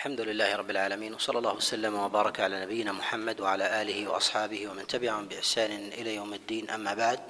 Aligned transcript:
الحمد 0.00 0.20
لله 0.20 0.56
رب 0.56 0.70
العالمين 0.70 1.14
وصلى 1.14 1.38
الله 1.38 1.54
وسلم 1.54 1.94
وبارك 1.94 2.40
على 2.40 2.60
نبينا 2.64 2.92
محمد 2.92 3.40
وعلى 3.40 3.82
آله 3.82 4.08
وأصحابه 4.08 4.68
ومن 4.68 4.86
تبعهم 4.86 5.28
بإحسان 5.28 5.70
إلى 5.72 6.14
يوم 6.14 6.34
الدين 6.34 6.70
أما 6.70 6.94
بعد. 6.94 7.20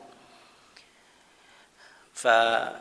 فنميل 2.14 2.76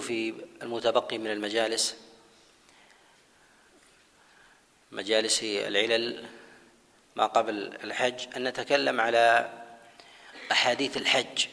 في 0.00 0.34
المتبقي 0.62 1.18
من 1.18 1.30
المجالس 1.30 1.96
مجالس 4.92 5.42
العلل 5.42 6.26
ما 7.16 7.26
قبل 7.26 7.78
الحج 7.84 8.36
أن 8.36 8.44
نتكلم 8.44 9.00
على 9.00 9.52
أحاديث 10.52 10.96
الحج 10.96 11.46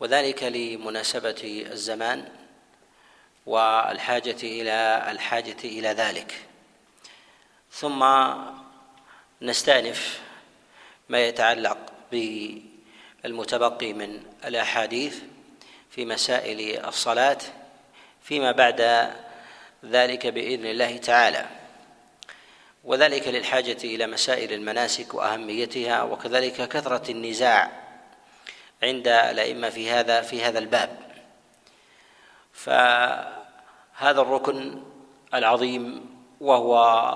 وذلك 0.00 0.42
لمناسبة 0.42 1.66
الزمان. 1.72 2.41
والحاجة 3.46 4.36
إلى 4.42 5.06
الحاجة 5.10 5.56
إلى 5.64 5.88
ذلك. 5.88 6.34
ثم 7.72 8.04
نستأنف 9.42 10.20
ما 11.08 11.26
يتعلق 11.26 11.78
بالمتبقي 12.12 13.92
من 13.92 14.22
الأحاديث 14.44 15.18
في 15.90 16.04
مسائل 16.04 16.86
الصلاة 16.86 17.38
فيما 18.22 18.52
بعد 18.52 19.10
ذلك 19.84 20.26
بإذن 20.26 20.66
الله 20.66 20.96
تعالى. 20.96 21.46
وذلك 22.84 23.28
للحاجة 23.28 23.76
إلى 23.84 24.06
مسائل 24.06 24.52
المناسك 24.52 25.14
وأهميتها 25.14 26.02
وكذلك 26.02 26.68
كثرة 26.68 27.10
النزاع 27.10 27.70
عند 28.82 29.08
الأئمة 29.08 29.70
في 29.70 29.90
هذا 29.90 30.20
في 30.20 30.42
هذا 30.42 30.58
الباب. 30.58 31.01
فهذا 32.52 34.20
الركن 34.20 34.82
العظيم 35.34 36.06
وهو 36.40 37.14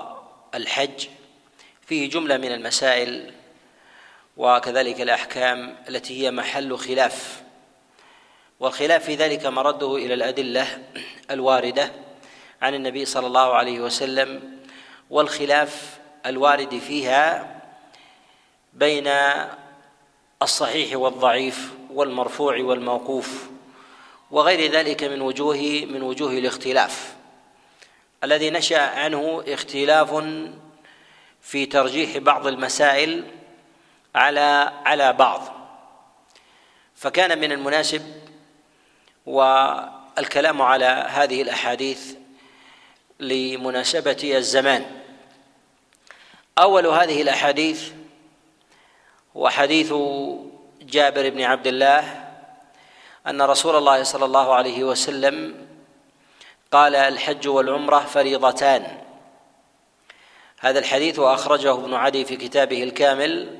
الحج. 0.55 1.07
فيه 1.87 2.09
جملة 2.09 2.37
من 2.37 2.51
المسائل 2.51 3.33
وكذلك 4.37 5.01
الأحكام 5.01 5.75
التي 5.89 6.23
هي 6.23 6.31
محل 6.31 6.77
خلاف 6.77 7.43
والخلاف 8.59 9.05
في 9.05 9.15
ذلك 9.15 9.45
مرده 9.45 9.95
إلى 9.95 10.13
الأدلة 10.13 10.83
الواردة 11.31 11.91
عن 12.61 12.73
النبي 12.73 13.05
صلى 13.05 13.27
الله 13.27 13.53
عليه 13.53 13.79
وسلم 13.79 14.57
والخلاف 15.09 15.99
الوارد 16.25 16.79
فيها 16.79 17.55
بين 18.73 19.09
الصحيح 20.41 20.97
والضعيف 20.97 21.73
والمرفوع 21.93 22.57
والموقوف. 22.61 23.49
وغير 24.31 24.71
ذلك 24.71 25.03
من 25.03 25.21
وجوه 25.21 25.85
من 25.89 26.01
وجوه 26.01 26.31
الاختلاف. 26.31 27.15
الذي 28.23 28.49
نشأ 28.49 28.81
عنه 28.81 29.43
اختلاف 29.47 30.23
في 31.41 31.65
ترجيح 31.65 32.17
بعض 32.17 32.47
المسائل 32.47 33.23
على 34.15 34.73
على 34.85 35.13
بعض. 35.13 35.41
فكان 36.95 37.39
من 37.39 37.51
المناسب 37.51 38.21
والكلام 39.25 40.61
على 40.61 40.85
هذه 41.09 41.41
الأحاديث 41.41 42.15
لمناسبة 43.19 44.31
الزمان. 44.37 44.85
أول 46.57 46.87
هذه 46.87 47.21
الأحاديث 47.21 47.91
هو 49.37 49.49
حديث 49.49 49.93
جابر 50.81 51.29
بن 51.29 51.41
عبد 51.41 51.67
الله 51.67 52.26
أن 53.27 53.41
رسول 53.41 53.75
الله 53.75 54.03
صلى 54.03 54.25
الله 54.25 54.53
عليه 54.53 54.83
وسلم 54.83 55.67
قال 56.71 56.95
الحج 56.95 57.47
والعمرة 57.47 57.99
فريضتان. 57.99 58.97
هذا 60.59 60.79
الحديث 60.79 61.19
واخرجه 61.19 61.73
ابن 61.73 61.93
عدي 61.93 62.25
في 62.25 62.35
كتابه 62.35 62.83
الكامل 62.83 63.57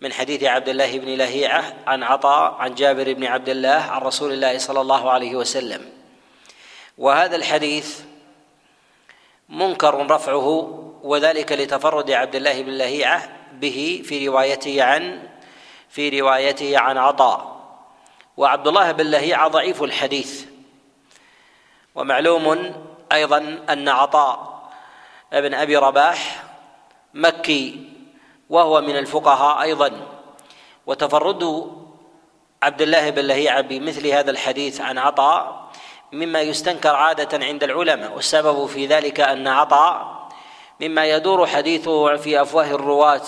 من 0.00 0.12
حديث 0.12 0.44
عبد 0.44 0.68
الله 0.68 0.98
بن 0.98 1.08
لهيعة 1.08 1.74
عن 1.86 2.02
عطاء 2.02 2.54
عن 2.54 2.74
جابر 2.74 3.12
بن 3.12 3.24
عبد 3.24 3.48
الله 3.48 3.68
عن 3.68 4.00
رسول 4.02 4.32
الله 4.32 4.58
صلى 4.58 4.80
الله 4.80 5.10
عليه 5.10 5.36
وسلم. 5.36 5.90
وهذا 6.98 7.36
الحديث 7.36 8.00
منكر 9.48 10.10
رفعه 10.10 10.48
وذلك 11.02 11.52
لتفرد 11.52 12.10
عبد 12.10 12.34
الله 12.34 12.62
بن 12.62 12.72
لهيعة 12.72 13.28
به 13.52 14.02
في 14.04 14.28
روايته 14.28 14.82
عن 14.82 15.28
في 15.88 16.20
روايته 16.20 16.78
عن 16.78 16.98
عطاء. 16.98 17.57
وعبد 18.38 18.68
الله 18.68 18.92
بن 18.92 19.06
لهيعة 19.10 19.48
ضعيف 19.48 19.82
الحديث. 19.82 20.44
ومعلوم 21.94 22.74
أيضا 23.12 23.58
أن 23.68 23.88
عطاء 23.88 24.62
ابن 25.32 25.54
أبي 25.54 25.76
رباح 25.76 26.44
مكي 27.14 27.90
وهو 28.50 28.80
من 28.80 28.96
الفقهاء 28.96 29.62
أيضا. 29.62 29.90
وتفرد 30.86 31.72
عبد 32.62 32.82
الله 32.82 33.10
بن 33.10 33.22
لهيعة 33.22 33.60
بمثل 33.60 34.06
هذا 34.06 34.30
الحديث 34.30 34.80
عن 34.80 34.98
عطاء 34.98 35.68
مما 36.12 36.40
يستنكر 36.40 36.94
عادة 36.94 37.46
عند 37.46 37.64
العلماء. 37.64 38.12
والسبب 38.12 38.66
في 38.66 38.86
ذلك 38.86 39.20
أن 39.20 39.48
عطاء 39.48 40.28
مما 40.80 41.06
يدور 41.06 41.46
حديثه 41.46 42.16
في 42.16 42.42
أفواه 42.42 42.70
الرواة 42.70 43.26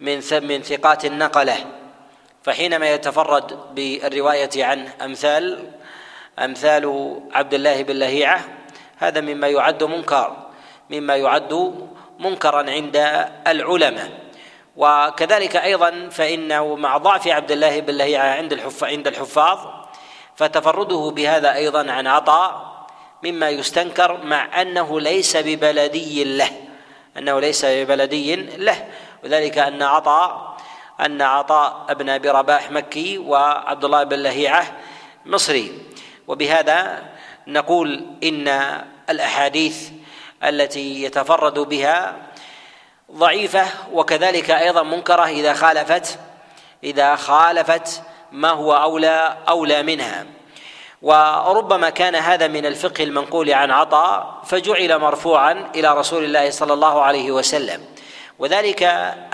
من 0.00 0.22
من 0.42 0.62
ثقات 0.62 1.04
النقلة. 1.04 1.83
فحينما 2.44 2.90
يتفرد 2.90 3.74
بالرواية 3.74 4.64
عنه 4.64 4.92
أمثال 5.02 5.70
أمثال 6.38 7.16
عبد 7.32 7.54
الله 7.54 7.82
بن 7.82 7.96
لهيعة 7.96 8.44
هذا 8.96 9.20
مما 9.20 9.48
يعد 9.48 9.84
منكر 9.84 10.36
مما 10.90 11.16
يعد 11.16 11.74
منكرا 12.18 12.70
عند 12.70 13.26
العلماء. 13.46 14.10
وكذلك 14.76 15.56
أيضا 15.56 16.08
فإنه 16.10 16.76
مع 16.76 16.96
ضعف 16.96 17.28
عبد 17.28 17.50
الله 17.50 17.80
بن 17.80 17.94
لهيعة 17.94 18.36
عند 18.36 18.60
عند 18.82 19.06
الحفاظ 19.06 19.58
فتفرده 20.36 21.12
بهذا 21.16 21.54
أيضا 21.54 21.92
عن 21.92 22.06
عطاء 22.06 22.74
مما 23.22 23.50
يستنكر 23.50 24.24
مع 24.24 24.62
أنه 24.62 25.00
ليس 25.00 25.36
ببلدي 25.36 26.24
له 26.24 26.50
أنه 27.18 27.40
ليس 27.40 27.64
ببلدي 27.64 28.36
له. 28.36 28.88
وذلك 29.24 29.58
أن 29.58 29.82
عطاء 29.82 30.53
أن 31.00 31.22
عطاء 31.22 31.94
بن 31.94 32.08
أبي 32.08 32.30
رباح 32.30 32.70
مكي 32.70 33.18
وعبد 33.18 33.84
الله 33.84 34.02
بن 34.02 34.16
لهيعة 34.16 34.72
مصري. 35.26 35.78
وبهذا 36.28 37.02
نقول 37.46 38.06
إن 38.22 38.48
الأحاديث 39.10 39.90
التي 40.44 41.02
يتفرد 41.02 41.58
بها 41.58 42.16
ضعيفة 43.12 43.66
وكذلك 43.92 44.50
أيضا 44.50 44.82
منكرة 44.82 45.24
إذا 45.26 45.52
خالفت 45.52 46.18
إذا 46.84 47.16
خالفت 47.16 48.02
ما 48.32 48.50
هو 48.50 48.72
أولى 48.72 49.36
أولى 49.48 49.82
منها. 49.82 50.26
وربما 51.02 51.90
كان 51.90 52.14
هذا 52.14 52.48
من 52.48 52.66
الفقه 52.66 53.04
المنقول 53.04 53.50
عن 53.52 53.70
عطاء 53.70 54.40
فجعل 54.44 54.98
مرفوعا 54.98 55.70
إلى 55.74 55.94
رسول 55.94 56.24
الله 56.24 56.50
صلى 56.50 56.72
الله 56.72 57.02
عليه 57.02 57.32
وسلم. 57.32 57.84
وذلك 58.38 58.82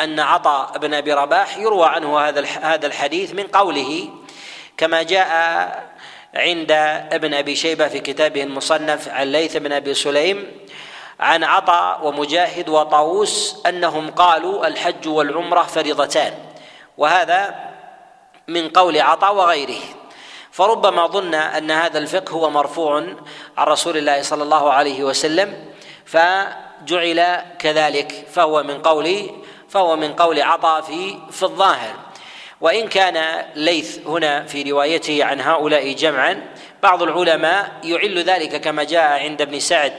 أن 0.01 0.21
عطاء 0.21 0.79
بن 0.79 0.95
أبي 0.95 1.13
رباح 1.13 1.59
يروى 1.59 1.87
عنه 1.87 2.21
هذا 2.21 2.45
هذا 2.63 2.87
الحديث 2.87 3.35
من 3.35 3.47
قوله 3.47 4.09
كما 4.77 5.03
جاء 5.03 5.31
عند 6.35 6.73
ابن 7.13 7.35
أبي 7.35 7.57
شيبة 7.57 7.89
في 7.89 8.01
كتابه 8.01 8.43
المصنف 8.43 9.09
عن 9.09 9.33
ليث 9.33 9.57
بن 9.57 9.73
أبي 9.73 9.95
سليم 9.95 10.53
عن 11.21 11.45
عطاء 11.45 12.07
ومجاهد 12.07 12.69
وطاووس 12.69 13.63
أنهم 13.67 14.11
قالوا 14.11 14.67
الحج 14.67 15.09
والعمرة 15.09 15.63
فريضتان 15.63 16.33
وهذا 16.99 17.55
من 18.49 18.69
قول 18.69 19.01
عطاء 19.01 19.35
وغيره. 19.35 19.81
فربما 20.51 21.07
ظن 21.07 21.35
أن 21.35 21.71
هذا 21.71 21.99
الفقه 21.99 22.33
هو 22.33 22.51
مرفوع 22.51 22.97
عن 23.59 23.67
رسول 23.67 23.97
الله 23.97 24.23
صلى 24.23 24.43
الله 24.43 24.73
عليه 24.73 25.05
وسلم 25.05 25.65
ف 26.05 26.17
جعل 26.87 27.43
كذلك 27.59 28.27
فهو 28.33 28.63
من 28.63 28.83
قول 28.83 29.31
فهو 29.69 29.97
من 29.97 30.13
قول 30.13 30.43
عطاء 30.43 30.81
في 30.81 31.19
في 31.31 31.43
الظاهر. 31.43 31.95
وإن 32.61 32.89
كان 32.89 33.45
ليث 33.55 33.99
هنا 34.07 34.45
في 34.45 34.71
روايته 34.71 35.25
عن 35.25 35.41
هؤلاء 35.41 35.93
جمعا 35.93 36.43
بعض 36.83 37.03
العلماء 37.03 37.73
يعل 37.85 38.19
ذلك 38.19 38.61
كما 38.61 38.85
جاء 38.85 39.23
عند 39.23 39.43
ابن 39.43 39.61
سعد 39.61 39.93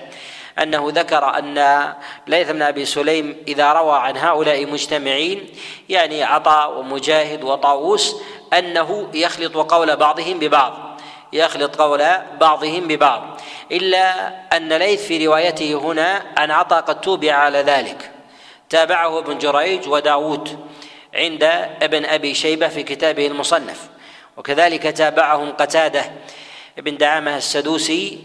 أنه 0.60 0.92
ذكر 0.96 1.38
أن 1.38 1.94
ليث 2.28 2.52
بن 2.52 2.62
أبي 2.62 2.86
سليم 2.86 3.38
إذا 3.48 3.74
روى 3.74 3.98
عن 3.98 4.18
هؤلاء 4.18 4.66
مجتمعين 4.66 5.50
يعني 5.90 6.24
عطاء 6.24 6.80
ومجاهد 6.80 7.44
وطاووس 7.44 8.16
أنه 8.54 9.08
يخلط 9.14 9.58
قول 9.58 9.96
بعضهم 9.96 10.40
ببعض. 10.40 10.91
يخلط 11.34 11.76
قول 11.76 12.04
بعضهم 12.40 12.88
ببعض. 12.88 13.42
إلا 13.72 14.34
أن 14.58 14.74
ليث 14.74 15.06
في 15.06 15.28
روايته 15.28 15.74
هنا 15.74 16.24
عن 16.38 16.52
عطاء 16.52 16.82
قد 16.82 17.02
توبع 17.02 17.34
على 17.34 17.58
ذلك. 17.58 18.12
تابعه 18.70 19.20
ابن 19.20 19.38
جريج 19.38 19.88
وداود 19.88 20.60
عند 21.16 21.44
ابن 21.82 22.06
أبي 22.06 22.34
شيبة 22.34 22.68
في 22.68 22.84
كتابه 22.84 23.28
المصنف. 23.28 23.90
وكذلك 24.38 24.84
تابعهم 24.84 25.52
قتادة 25.52 26.12
بن 26.78 26.98
دعامة 26.98 27.38
السدوسي 27.38 28.20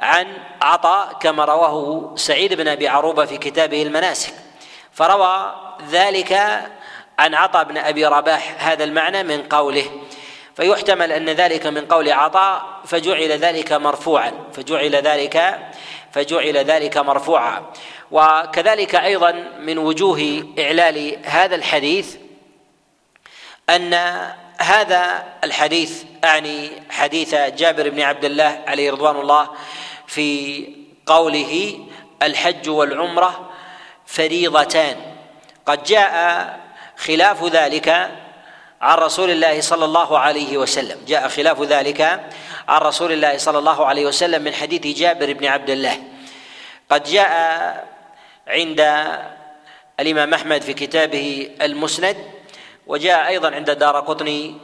عن 0.00 0.26
عطاء 0.62 1.12
كما 1.20 1.44
رواه 1.44 2.12
سعيد 2.16 2.54
بن 2.54 2.68
أبي 2.68 2.88
عروبة 2.88 3.24
في 3.24 3.36
كتابه 3.36 3.82
المناسك. 3.82 4.34
فروى 4.92 5.54
ذلك 5.90 6.32
عن 7.18 7.34
عطاء 7.34 7.64
بن 7.64 7.76
أبي 7.76 8.06
رباح 8.06 8.56
هذا 8.58 8.84
المعنى 8.84 9.22
من 9.22 9.42
قوله 9.42 9.90
فيحتمل 10.56 11.12
أن 11.12 11.30
ذلك 11.30 11.66
من 11.66 11.86
قول 11.86 12.12
عطاء 12.12 12.80
فجعل 12.84 13.32
ذلك 13.32 13.72
مرفوعا 13.72 14.32
فجعل 14.52 14.96
ذلك 14.96 15.58
فجعل 16.12 16.56
ذلك 16.56 16.96
مرفوعا. 16.96 17.72
وكذلك 18.10 18.94
أيضا 18.94 19.32
من 19.58 19.78
وجوه 19.78 20.44
إعلال 20.58 21.18
هذا 21.24 21.54
الحديث 21.54 22.16
أن 23.70 23.94
هذا 24.58 25.24
الحديث 25.44 26.04
أعني 26.24 26.70
حديث 26.90 27.34
جابر 27.34 27.90
بن 27.90 28.00
عبد 28.00 28.24
الله 28.24 28.62
عليه 28.66 28.90
رضوان 28.90 29.16
الله 29.16 29.48
في 30.06 30.68
قوله 31.06 31.78
الحج 32.22 32.68
والعمرة 32.68 33.50
فريضتان. 34.06 34.96
قد 35.66 35.82
جاء 35.82 36.60
خلاف 36.96 37.44
ذلك 37.44 38.10
عن 38.80 38.98
رسول 38.98 39.30
الله 39.30 39.60
صلى 39.60 39.84
الله 39.84 40.18
عليه 40.18 40.58
وسلم. 40.58 40.98
جاء 41.06 41.28
خلاف 41.28 41.62
ذلك 41.62 42.00
عن 42.68 42.80
رسول 42.80 43.12
الله 43.12 43.36
صلى 43.36 43.58
الله 43.58 43.86
عليه 43.86 44.06
وسلم 44.06 44.42
من 44.42 44.54
حديث 44.54 44.98
جابر 44.98 45.32
بن 45.32 45.46
عبد 45.46 45.70
الله. 45.70 46.02
قد 46.90 47.02
جاء 47.02 47.32
عند 48.48 48.80
الإمام 50.00 50.34
أحمد 50.34 50.62
في 50.62 50.72
كتابه 50.74 51.50
المسند 51.62 52.16
وجاء 52.86 53.28
أيضا 53.28 53.50
عند 53.50 53.70
دار 53.70 54.00
قطني 54.00 54.54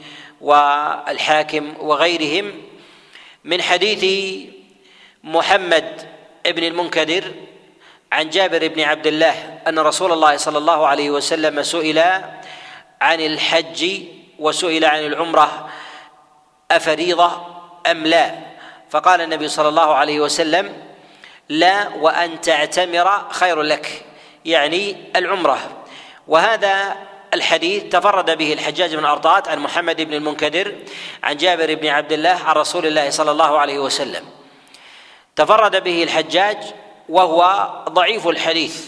والحاكم 0.40 1.74
وغيرهم 1.80 2.62
من 3.44 3.62
حديث 3.62 4.04
محمد 5.24 6.08
بن 6.46 6.64
المنكدر 6.64 7.24
عن 8.12 8.30
جابر 8.30 8.68
بن 8.68 8.80
عبد 8.80 9.06
الله 9.06 9.58
أن 9.68 9.78
رسول 9.78 10.12
الله 10.12 10.36
صلى 10.36 10.58
الله 10.58 10.86
عليه 10.86 11.10
وسلم 11.10 11.62
سئل 11.62 11.98
عن 13.02 13.20
الحج 13.20 14.02
وسئل 14.38 14.84
عن 14.84 15.06
العمرة 15.06 15.68
أفريضة 16.70 17.46
أم 17.90 18.06
لا؟ 18.06 18.34
فقال 18.90 19.20
النبي 19.20 19.48
صلى 19.48 19.68
الله 19.68 19.94
عليه 19.94 20.20
وسلم 20.20 20.72
لا 21.48 21.88
وأن 21.88 22.40
تعتمر 22.40 23.28
خير 23.30 23.62
لك. 23.62 24.04
يعني 24.44 24.96
العمرة. 25.16 25.58
وهذا 26.28 26.96
الحديث 27.34 27.82
تفرد 27.84 28.38
به 28.38 28.52
الحجاج 28.52 28.94
بن 28.94 29.04
ارطات 29.04 29.48
عن 29.48 29.58
محمد 29.58 30.00
بن 30.00 30.14
المنكدر 30.14 30.74
عن 31.22 31.36
جابر 31.36 31.74
بن 31.74 31.86
عبد 31.86 32.12
الله 32.12 32.38
عن 32.44 32.54
رسول 32.54 32.86
الله 32.86 33.10
صلى 33.10 33.30
الله 33.30 33.58
عليه 33.58 33.78
وسلم. 33.78 34.24
تفرد 35.36 35.84
به 35.84 36.02
الحجاج 36.02 36.58
وهو 37.08 37.70
ضعيف 37.88 38.28
الحديث 38.28 38.86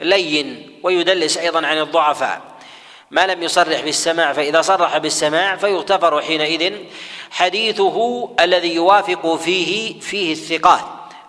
لين 0.00 0.78
ويدلس 0.82 1.38
أيضا 1.38 1.66
عن 1.66 1.78
الضعفاء. 1.78 2.51
ما 3.12 3.26
لم 3.26 3.42
يصرح 3.42 3.80
بالسماع 3.80 4.32
فإذا 4.32 4.60
صرح 4.60 4.98
بالسماع 4.98 5.56
فيغتفر 5.56 6.22
حينئذ 6.22 6.72
حديثه 7.30 8.28
الذي 8.40 8.74
يوافق 8.74 9.36
فيه 9.36 10.00
فيه 10.00 10.32
الثقات 10.32 10.80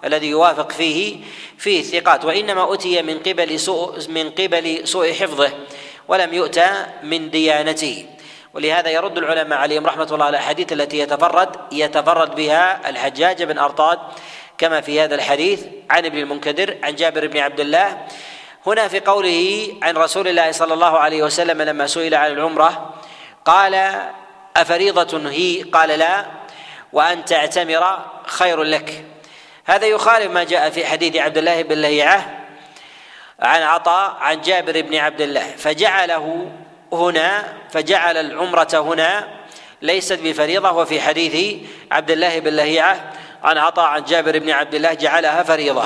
الذي 0.05 0.27
يوافق 0.27 0.71
فيه 0.71 1.17
فيه 1.57 1.79
الثقات. 1.79 2.25
وإنما 2.25 2.73
اتي 2.73 3.01
من 3.01 3.19
قبل 3.19 3.59
سوء 3.59 4.09
من 4.09 4.29
قبل 4.29 4.87
سوء 4.87 5.13
حفظه 5.13 5.51
ولم 6.07 6.33
يؤتى 6.33 6.85
من 7.03 7.29
ديانته. 7.29 8.05
ولهذا 8.53 8.89
يرد 8.89 9.17
العلماء 9.17 9.59
عليهم 9.59 9.85
رحمة 9.85 10.07
الله 10.11 10.25
على 10.25 10.37
الأحاديث 10.37 10.73
التي 10.73 10.99
يتفرد 10.99 11.49
يتفرد 11.71 12.35
بها 12.35 12.89
الحجاج 12.89 13.43
بن 13.43 13.57
أرطاد 13.57 13.99
كما 14.57 14.81
في 14.81 15.01
هذا 15.01 15.15
الحديث 15.15 15.63
عن 15.89 16.05
ابن 16.05 16.17
المنكدر 16.17 16.77
عن 16.83 16.95
جابر 16.95 17.27
بن 17.27 17.37
عبد 17.37 17.59
الله 17.59 18.07
هنا 18.65 18.87
في 18.87 18.99
قوله 18.99 19.67
عن 19.81 19.97
رسول 19.97 20.27
الله 20.27 20.51
صلى 20.51 20.73
الله 20.73 20.99
عليه 20.99 21.23
وسلم 21.23 21.61
لما 21.61 21.87
سئل 21.87 22.15
عن 22.15 22.31
العمرة 22.31 22.93
قال 23.45 24.01
أفريضة 24.57 25.29
هي؟ 25.29 25.63
قال 25.63 25.89
لا. 25.89 26.25
وأن 26.93 27.25
تعتمر 27.25 27.99
خير 28.25 28.63
لك. 28.63 29.05
هذا 29.65 29.85
يخالف 29.85 30.31
ما 30.31 30.43
جاء 30.43 30.69
في 30.69 30.85
حديث 30.85 31.15
عبد 31.15 31.37
الله 31.37 31.61
بن 31.61 31.75
لهيعة 31.75 32.39
عن 33.39 33.61
عطاء 33.61 34.17
عن 34.21 34.41
جابر 34.41 34.81
بن 34.81 34.95
عبد 34.95 35.21
الله. 35.21 35.51
فجعله 35.57 36.51
هنا 36.93 37.53
فجعل 37.71 38.17
العمرة 38.17 38.69
هنا 38.73 39.27
ليست 39.81 40.19
بفريضة. 40.23 40.71
وفي 40.71 41.01
حديث 41.01 41.55
عبد 41.91 42.11
الله 42.11 42.39
بن 42.39 42.53
لهيعة 42.55 43.13
عن 43.43 43.57
عطاء 43.57 43.85
عن 43.85 44.03
جابر 44.03 44.39
بن 44.39 44.49
عبد 44.49 44.75
الله 44.75 44.93
جعلها 44.93 45.43
فريضة. 45.43 45.85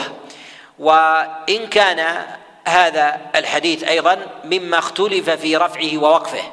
وإن 0.79 1.67
كان 1.67 2.25
هذا 2.67 3.21
الحديث 3.35 3.83
أيضا 3.83 4.19
مما 4.43 4.79
اختلف 4.79 5.29
في 5.29 5.57
رفعه 5.57 5.97
ووقفه. 5.97 6.43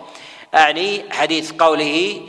أعني 0.55 1.05
حديث 1.12 1.52
قوله 1.52 2.20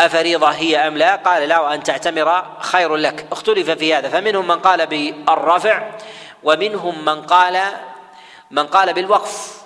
أفريضة 0.00 0.48
هي 0.48 0.88
أم 0.88 0.96
لا؟ 0.96 1.16
قال 1.16 1.48
لا 1.48 1.60
وأن 1.60 1.82
تعتمر 1.82 2.44
خير 2.60 2.96
لك. 2.96 3.26
اختلف 3.32 3.70
في 3.70 3.94
هذا. 3.94 4.08
فمنهم 4.08 4.48
من 4.48 4.58
قال 4.58 4.86
بالرفع 4.86 5.90
ومنهم 6.42 7.04
من 7.04 7.22
قال 7.22 7.62
من 8.50 8.66
قال 8.66 8.92
بالوقف. 8.92 9.58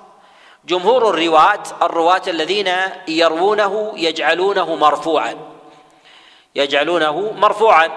جمهور 0.64 1.10
الرواة 1.10 1.62
الرواة 1.82 2.22
الذين 2.26 2.72
يروونه 3.08 3.92
يجعلونه 3.96 4.76
مرفوعا. 4.76 5.34
يجعلونه 6.54 7.32
مرفوعا. 7.32 7.88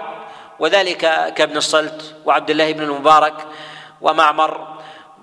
وذلك 0.58 1.32
كابن 1.34 1.56
الصلت 1.56 2.14
وعبد 2.24 2.50
الله 2.50 2.72
بن 2.72 2.82
المبارك 2.82 3.34
ومعمر 4.00 4.75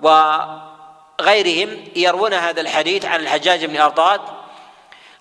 وغيرهم 0.04 1.84
يروون 1.96 2.34
هذا 2.34 2.60
الحديث 2.60 3.04
عن 3.04 3.20
الحجاج 3.20 3.64
بن 3.64 3.80
أرطاد 3.80 4.20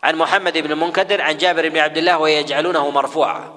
عن 0.03 0.15
محمد 0.15 0.57
بن 0.57 0.71
المنكدر 0.71 1.21
عن 1.21 1.37
جابر 1.37 1.69
بن 1.69 1.77
عبد 1.77 1.97
الله 1.97 2.17
ويجعلونه 2.17 2.89
مرفوعا. 2.89 3.53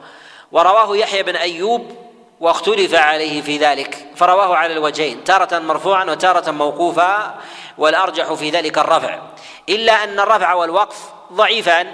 ورواه 0.52 0.96
يحيى 0.96 1.22
بن 1.22 1.36
أيوب 1.36 1.96
واختلف 2.40 2.94
عليه 2.94 3.42
في 3.42 3.58
ذلك 3.58 4.06
فرواه 4.16 4.56
على 4.56 4.72
الوجهين 4.72 5.24
تارة 5.24 5.58
مرفوعا 5.58 6.04
وتارة 6.04 6.50
موقوفا 6.50 7.34
والأرجح 7.78 8.32
في 8.32 8.50
ذلك 8.50 8.78
الرفع. 8.78 9.18
إلا 9.68 10.04
أن 10.04 10.20
الرفع 10.20 10.54
والوقف 10.54 10.96
ضعيفان 11.32 11.86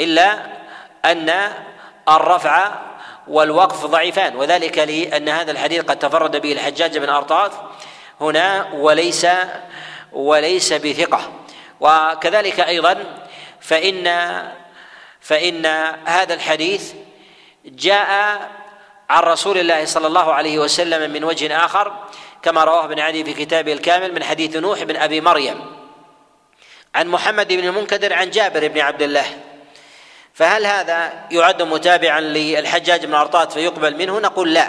إلا 0.00 0.46
أن 1.04 1.52
الرفع 2.08 2.72
والوقف 3.28 3.86
ضعيفان 3.86 4.36
وذلك 4.36 4.78
لأن 4.78 5.28
هذا 5.28 5.50
الحديث 5.50 5.84
قد 5.84 5.98
تفرد 5.98 6.36
به 6.36 6.52
الحجاج 6.52 6.98
بن 6.98 7.08
أرطاط 7.08 7.52
هنا 8.20 8.68
وليس 8.72 9.26
وليس 10.12 10.72
بثقة. 10.72 11.32
وكذلك 11.80 12.60
أيضا 12.60 13.04
فإن 13.60 14.06
فإن 15.20 15.66
هذا 16.06 16.34
الحديث 16.34 16.92
جاء 17.64 18.40
عن 19.10 19.22
رسول 19.22 19.58
الله 19.58 19.84
صلى 19.84 20.06
الله 20.06 20.34
عليه 20.34 20.58
وسلم 20.58 21.10
من 21.10 21.24
وجه 21.24 21.64
آخر 21.64 22.06
كما 22.42 22.64
رواه 22.64 22.84
ابن 22.84 23.00
عدي 23.00 23.24
في 23.24 23.32
كتابه 23.32 23.72
الكامل 23.72 24.14
من 24.14 24.24
حديث 24.24 24.56
نوح 24.56 24.82
بن 24.82 24.96
أبي 24.96 25.20
مريم. 25.20 25.76
عن 26.94 27.08
محمد 27.08 27.52
بن 27.52 27.68
المنكدر 27.68 28.12
عن 28.12 28.30
جابر 28.30 28.68
بن 28.68 28.80
عبد 28.80 29.02
الله. 29.02 29.24
فهل 30.34 30.66
هذا 30.66 31.26
يعد 31.30 31.62
متابعا 31.62 32.20
للحجاج 32.20 33.04
بن 33.04 33.14
أرطاط 33.14 33.52
فيقبل 33.52 33.96
منه؟ 33.96 34.18
نقول 34.18 34.54
لا. 34.54 34.68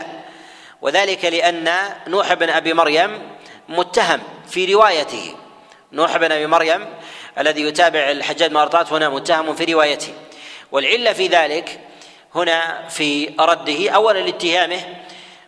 وذلك 0.82 1.25
لأن 1.25 1.74
نوح 2.08 2.34
بن 2.34 2.50
أبي 2.50 2.74
مريم 2.74 3.37
متهم 3.69 4.19
في 4.50 4.74
روايته. 4.74 5.36
نوح 5.91 6.17
بن 6.17 6.31
أبي 6.31 6.47
مريم 6.47 6.86
الذي 7.39 7.62
يتابع 7.62 8.00
الحجاج 8.12 8.55
أرطاط 8.55 8.93
هنا 8.93 9.09
متهم 9.09 9.55
في 9.55 9.74
روايته. 9.74 10.13
والعلة 10.71 11.13
في 11.13 11.27
ذلك 11.27 11.79
هنا 12.36 12.88
في 12.89 13.33
رده 13.39 13.89
أولا 13.89 14.19
لاتهامه 14.19 14.79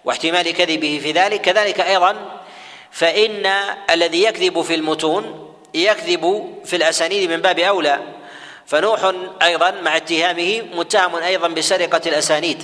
واحتمال 0.06 0.52
كذبه 0.54 1.00
في 1.04 1.12
ذلك. 1.12 1.42
كذلك 1.42 1.80
أيضا 1.80 2.16
فإن 2.92 3.46
الذي 3.92 4.24
يكذب 4.24 4.62
في 4.62 4.76
المتون 4.76 5.54
يكذب 5.74 6.56
في 6.66 6.76
الأسانيد 6.76 7.32
من 7.32 7.38
باب 7.38 7.60
أولى. 7.60 8.00
فنوح 8.66 9.12
أيضا 9.44 9.72
مع 9.72 9.98
اتهامه 9.98 10.62
متهم 10.74 11.16
أيضا 11.16 11.48
بسرقة 11.48 12.02
الأسانيد. 12.06 12.64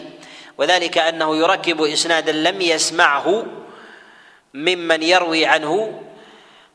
وذلك 0.57 0.97
أنه 0.97 1.37
يركب 1.37 1.81
إسنادا 1.81 2.31
لم 2.31 2.61
يسمعه 2.61 3.45
ممن 4.55 5.03
يروي 5.03 5.45
عنه 5.45 6.01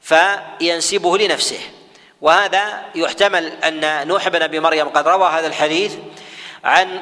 فينسبه 0.01 1.19
لنفسه. 1.19 1.61
وهذا 2.21 2.83
يحتمل 2.95 3.53
أن 3.65 4.09
نوح 4.09 4.29
بن 4.29 4.43
أبي 4.43 4.61
مريم 4.61 4.89
قد 4.89 5.09
روى 5.09 5.29
هذا 5.29 5.47
الحديث 5.47 5.97
عن 6.65 7.01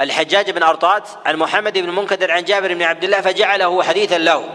الحجاج 0.00 0.50
بن 0.50 0.62
أرطات 0.62 1.08
عن 1.26 1.36
محمد 1.36 1.78
بن 1.78 1.90
منكدر 1.90 2.30
عن 2.30 2.44
جابر 2.44 2.74
بن 2.74 2.82
عبد 2.82 3.04
الله 3.04 3.20
فجعله 3.20 3.82
حديثا 3.82 4.18
له. 4.18 4.48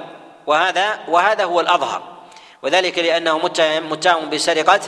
وهذا 0.47 0.99
وهذا 1.07 1.43
هو 1.43 1.59
الأظهر. 1.59 2.19
وذلك 2.63 2.99
لأنه 2.99 3.37
متهم 3.37 3.89
متهم 3.89 4.29
بسرقة 4.29 4.79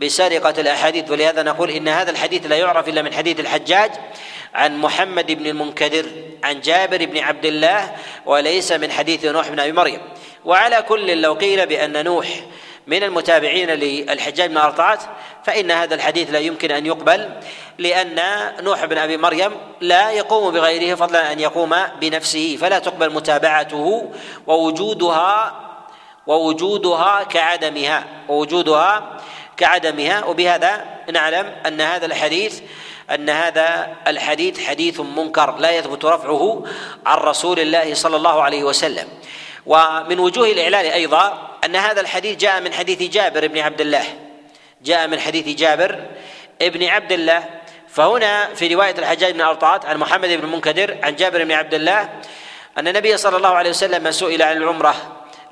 بسرقة 0.00 0.60
الأحاديث 0.60 1.10
ولهذا 1.10 1.42
نقول 1.42 1.70
إن 1.70 1.88
هذا 1.88 2.10
الحديث 2.10 2.46
لا 2.46 2.56
يعرف 2.56 2.88
إلا 2.88 3.02
من 3.02 3.12
حديث 3.12 3.40
الحجاج 3.40 3.90
عن 4.54 4.78
محمد 4.78 5.32
بن 5.32 5.46
المنكدر 5.46 6.06
عن 6.44 6.60
جابر 6.60 7.04
بن 7.06 7.18
عبد 7.18 7.44
الله 7.44 7.96
وليس 8.26 8.72
من 8.72 8.92
حديث 8.92 9.24
نوح 9.24 9.48
بن 9.48 9.60
أبي 9.60 9.72
مريم. 9.72 10.00
وعلى 10.44 10.82
كل 10.82 11.20
لو 11.20 11.34
قيل 11.34 11.66
بأن 11.66 12.04
نوح 12.04 12.26
من 12.86 13.02
المتابعين 13.02 13.70
للحجاج 13.70 14.50
بن 14.50 14.56
أرطعات 14.56 15.02
فإن 15.44 15.70
هذا 15.70 15.94
الحديث 15.94 16.30
لا 16.30 16.38
يمكن 16.38 16.70
أن 16.70 16.86
يقبل 16.86 17.28
لأن 17.78 18.20
نوح 18.60 18.84
بن 18.84 18.98
أبي 18.98 19.16
مريم 19.16 19.52
لا 19.80 20.10
يقوم 20.10 20.54
بغيره 20.54 20.94
فضلا 20.94 21.32
أن 21.32 21.40
يقوم 21.40 21.76
بنفسه 22.00 22.56
فلا 22.60 22.78
تقبل 22.78 23.12
متابعته 23.12 24.12
ووجودها 24.46 25.60
ووجودها 26.26 27.22
كعدمها 27.22 28.04
ووجودها 28.28 29.20
كعدمها 29.62 30.24
وبهذا 30.24 30.84
نعلم 31.12 31.54
أن 31.66 31.80
هذا 31.80 32.06
الحديث 32.06 32.60
أن 33.14 33.30
هذا 33.30 33.96
الحديث 34.06 34.66
حديث 34.66 35.00
منكر 35.00 35.56
لا 35.56 35.70
يثبت 35.70 36.04
رفعه 36.04 36.64
عن 37.06 37.18
رسول 37.18 37.60
الله 37.60 37.94
صلى 37.94 38.16
الله 38.16 38.42
عليه 38.42 38.64
وسلم. 38.64 39.08
ومن 39.66 40.18
وجوه 40.18 40.46
الإعلال 40.46 40.86
أيضا 40.86 41.48
أن 41.64 41.76
هذا 41.76 42.00
الحديث 42.00 42.38
جاء 42.38 42.60
من 42.60 42.72
حديث 42.72 43.02
جابر 43.02 43.46
بن 43.46 43.58
عبد 43.58 43.80
الله. 43.80 44.04
جاء 44.82 45.06
من 45.06 45.20
حديث 45.20 45.48
جابر 45.48 46.06
بن 46.60 46.84
عبد 46.84 47.12
الله. 47.12 47.44
فهنا 47.88 48.54
في 48.54 48.74
رواية 48.74 48.94
الحجاج 48.98 49.32
بن 49.32 49.40
أرطاط 49.40 49.86
عن 49.86 49.96
محمد 49.96 50.28
بن 50.28 50.44
المنكدر 50.44 50.98
عن 51.02 51.16
جابر 51.16 51.44
بن 51.44 51.52
عبد 51.52 51.74
الله 51.74 52.08
أن 52.78 52.88
النبي 52.88 53.16
صلى 53.16 53.36
الله 53.36 53.54
عليه 53.54 53.70
وسلم 53.70 54.10
سئل 54.10 54.42
عن 54.42 54.56
العمرة 54.56 54.94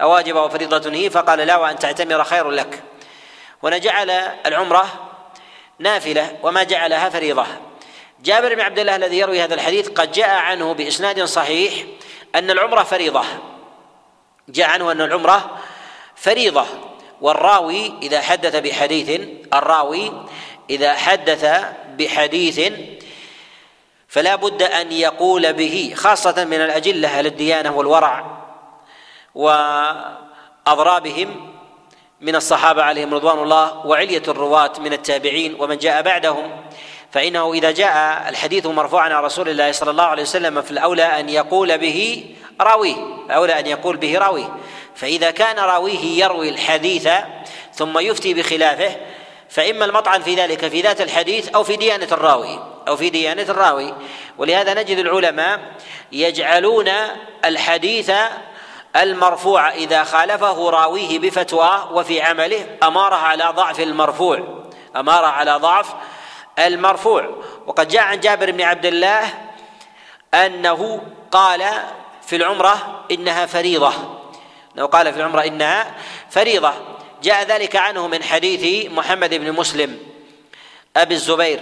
أواجب 0.01 0.37
وفريضة 0.37 0.93
هي؟ 0.93 1.11
فقال 1.11 1.39
لا 1.39 1.57
وأن 1.57 1.79
تعتمر 1.79 2.25
خير 2.25 2.51
لك. 2.51 2.83
هنا 3.63 3.79
جعل 3.79 4.11
العمرة 4.47 5.11
نافلة 5.79 6.39
وما 6.43 6.63
جعلها 6.63 7.09
فريضة. 7.09 7.47
جابر 8.23 8.55
بن 8.55 8.61
عبد 8.61 8.79
الله 8.79 8.97
الذي 8.97 9.19
يروي 9.19 9.43
هذا 9.43 9.55
الحديث 9.55 9.89
قد 9.89 10.13
جاء 10.13 10.29
عنه 10.29 10.75
بإسناد 10.75 11.25
صحيح 11.25 11.73
أن 12.35 12.51
العمرة 12.51 12.83
فريضة. 12.83 13.25
جاء 14.49 14.69
عنه 14.69 14.93
أن 14.93 15.01
العمرة 15.01 15.59
فريضة. 16.17 16.67
والراوي 17.21 17.93
إذا 18.03 18.21
حدث 18.21 18.57
بحديث 18.57 19.21
الراوي 19.55 20.13
إذا 20.71 20.95
حدث 20.95 21.65
بحديث 21.99 22.73
فلا 24.09 24.37
بد 24.37 24.63
أن 24.63 24.93
يقول 24.93 25.53
به 25.53 25.93
خاصة 25.97 26.45
من 26.45 26.61
الأجلة 26.61 27.09
على 27.09 27.29
الديانة 27.29 27.77
والورع 27.77 28.41
وأضرابهم 30.65 31.50
من 32.21 32.37
الصحابة 32.37 32.83
عليهم 32.83 33.15
رضوان 33.15 33.39
الله 33.39 33.87
وعلية 33.87 34.23
الرواة 34.29 34.73
من 34.79 34.93
التابعين 34.93 35.57
ومن 35.59 35.79
جاء 35.79 36.03
بعدهم 36.03 36.51
فإنه 37.11 37.53
إذا 37.53 37.71
جاء 37.71 38.29
الحديث 38.29 38.67
مرفوعا 38.67 39.15
عن 39.15 39.23
رسول 39.23 39.49
الله 39.49 39.73
صلى 39.73 39.91
الله 39.91 40.05
عليه 40.05 40.23
وسلم 40.23 40.63
في 40.63 40.71
الأولى 40.71 41.03
أن 41.03 41.29
يقول 41.29 41.79
به 41.79 42.25
راويه 42.61 42.95
الأولى 43.27 43.61
أن 43.61 43.67
يقول 43.67 43.97
به 43.97 44.19
راويه. 44.19 44.57
فإذا 44.95 45.31
كان 45.31 45.59
راويه 45.59 46.25
يروي 46.25 46.49
الحديث 46.49 47.09
ثم 47.75 47.99
يفتي 47.99 48.35
بخلافه 48.35 48.97
فإما 49.49 49.85
المطعن 49.85 50.23
في 50.23 50.35
ذلك 50.35 50.69
في 50.69 50.81
ذات 50.81 51.01
الحديث 51.01 51.49
أو 51.49 51.65
في 51.65 51.77
ديانة 51.77 52.09
الراوي 52.13 52.59
أو 52.89 52.97
في 52.97 53.11
ديانة 53.11 53.43
الراوي. 53.43 53.95
ولهذا 54.39 54.75
نجد 54.75 54.99
العلماء 54.99 55.61
يجعلون 56.13 56.91
الحديث 57.45 58.13
المرفوع 58.97 59.71
إذا 59.71 60.05
خالفه 60.05 60.71
راويه 60.71 61.19
بفتوى 61.19 61.89
وفي 61.91 62.23
عمله 62.23 62.67
أمارة 62.83 63.15
على 63.15 63.45
ضعف 63.45 63.81
المرفوع. 63.81 64.65
أمارة 64.97 65.27
على 65.27 65.53
ضعف 65.53 65.95
المرفوع. 66.59 67.31
وقد 67.67 67.89
جاء 67.89 68.03
عن 68.03 68.21
جابر 68.21 68.51
بن 68.51 68.61
عبد 68.61 68.87
الله 68.87 69.35
أنه 70.35 71.03
قال 71.31 71.65
في 72.27 72.37
العمرة 72.37 73.05
إنها 73.11 73.47
فريضة. 73.47 73.93
أنه 74.77 74.87
قال 74.87 75.13
في 75.13 75.19
العمرة 75.19 75.45
إنها 75.45 75.95
فريضة. 76.31 76.73
جاء 77.23 77.45
ذلك 77.45 77.77
عنه 77.77 78.09
من 78.09 78.23
حديث 78.23 78.91
محمد 78.93 79.35
بن 79.35 79.53
مسلم 79.53 79.99
أبي 80.97 81.15
الزبير 81.15 81.61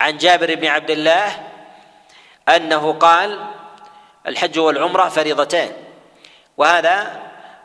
عن 0.00 0.18
جابر 0.18 0.54
بن 0.54 0.66
عبد 0.66 0.90
الله 0.90 1.46
أنه 2.48 2.92
قال 2.92 3.46
الحج 4.26 4.58
والعمرة 4.58 5.08
فريضتان. 5.08 5.72
وهذا 6.56 7.20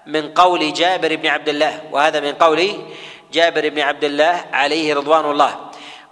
من 0.06 0.34
قول 0.34 0.74
جابر 0.74 1.16
بن 1.16 1.28
عبد 1.28 1.50
الله 1.50 1.82
وهذا 1.92 2.20
من 2.20 2.34
قول 2.34 2.84
جابر 3.34 3.70
بن 3.70 3.80
عبد 3.80 4.04
الله 4.04 4.46
عليه 4.54 4.94
رضوان 4.94 5.32
الله. 5.32 5.56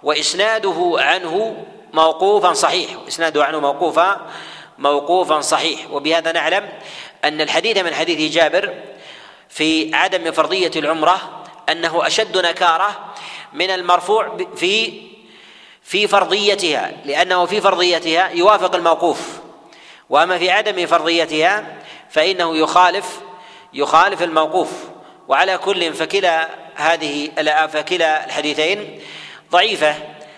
وإسناده 0.02 0.94
عنه 0.98 1.64
موقوفا 1.92 2.52
صحيح 2.52 2.90
إسناده 3.08 3.44
عنه 3.44 3.60
موقوفا 3.60 4.26
موقوفا 4.78 5.40
صحيح. 5.40 5.90
وبهذا 5.90 6.32
نعلم 6.32 6.68
أن 7.24 7.40
الحديث 7.40 7.78
من 7.78 7.94
حديث 7.94 8.32
جابر 8.32 8.74
في 9.48 9.94
عدم 9.94 10.32
فرضية 10.32 10.70
العمرة 10.76 11.44
أنه 11.68 12.06
أشد 12.06 12.46
نكارة 12.46 13.14
من 13.52 13.70
المرفوع 13.70 14.36
في 14.56 15.02
في 15.82 16.08
فرضيتها 16.08 16.92
لأنه 17.04 17.46
في 17.46 17.60
فرضيتها 17.60 18.28
يوافق 18.28 18.74
الموقوف. 18.74 19.40
وأما 20.10 20.38
في 20.38 20.50
عدم 20.50 20.86
فرضيتها 20.86 21.76
فإنه 22.10 22.56
يخالف 22.56 23.20
يخالف 23.74 24.22
الموقوف. 24.22 24.70
وعلى 25.28 25.58
كل 25.58 25.94
فكلا 25.94 26.48
هذه 26.74 27.30
فكلا 27.66 28.24
الحديثين 28.24 29.00
ضعيفة 29.50 29.94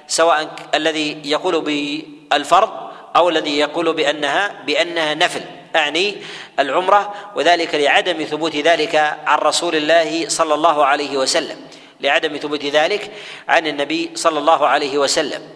سواء 0.07 0.49
الذي 0.75 1.23
يقول 1.25 1.61
بالفرض 1.61 2.71
أو 3.17 3.29
الذي 3.29 3.59
يقول 3.59 3.93
بأنها 3.93 4.63
بأنها 4.67 5.15
نفل 5.15 5.41
أعني 5.77 6.17
العمرة 6.59 7.15
وذلك 7.35 7.75
لعدم 7.75 8.25
ثبوت 8.25 8.57
ذلك 8.57 8.95
عن 9.27 9.39
رسول 9.39 9.77
الله 9.77 10.29
صلى 10.29 10.55
الله 10.55 10.85
عليه 10.87 11.17
وسلم. 11.17 11.57
لعدم 12.01 12.37
ثبوت 12.37 12.65
ذلك 12.65 13.13
عن 13.49 13.67
النبي 13.67 14.11
صلى 14.15 14.39
الله 14.39 14.67
عليه 14.67 14.99
وسلم. 14.99 15.49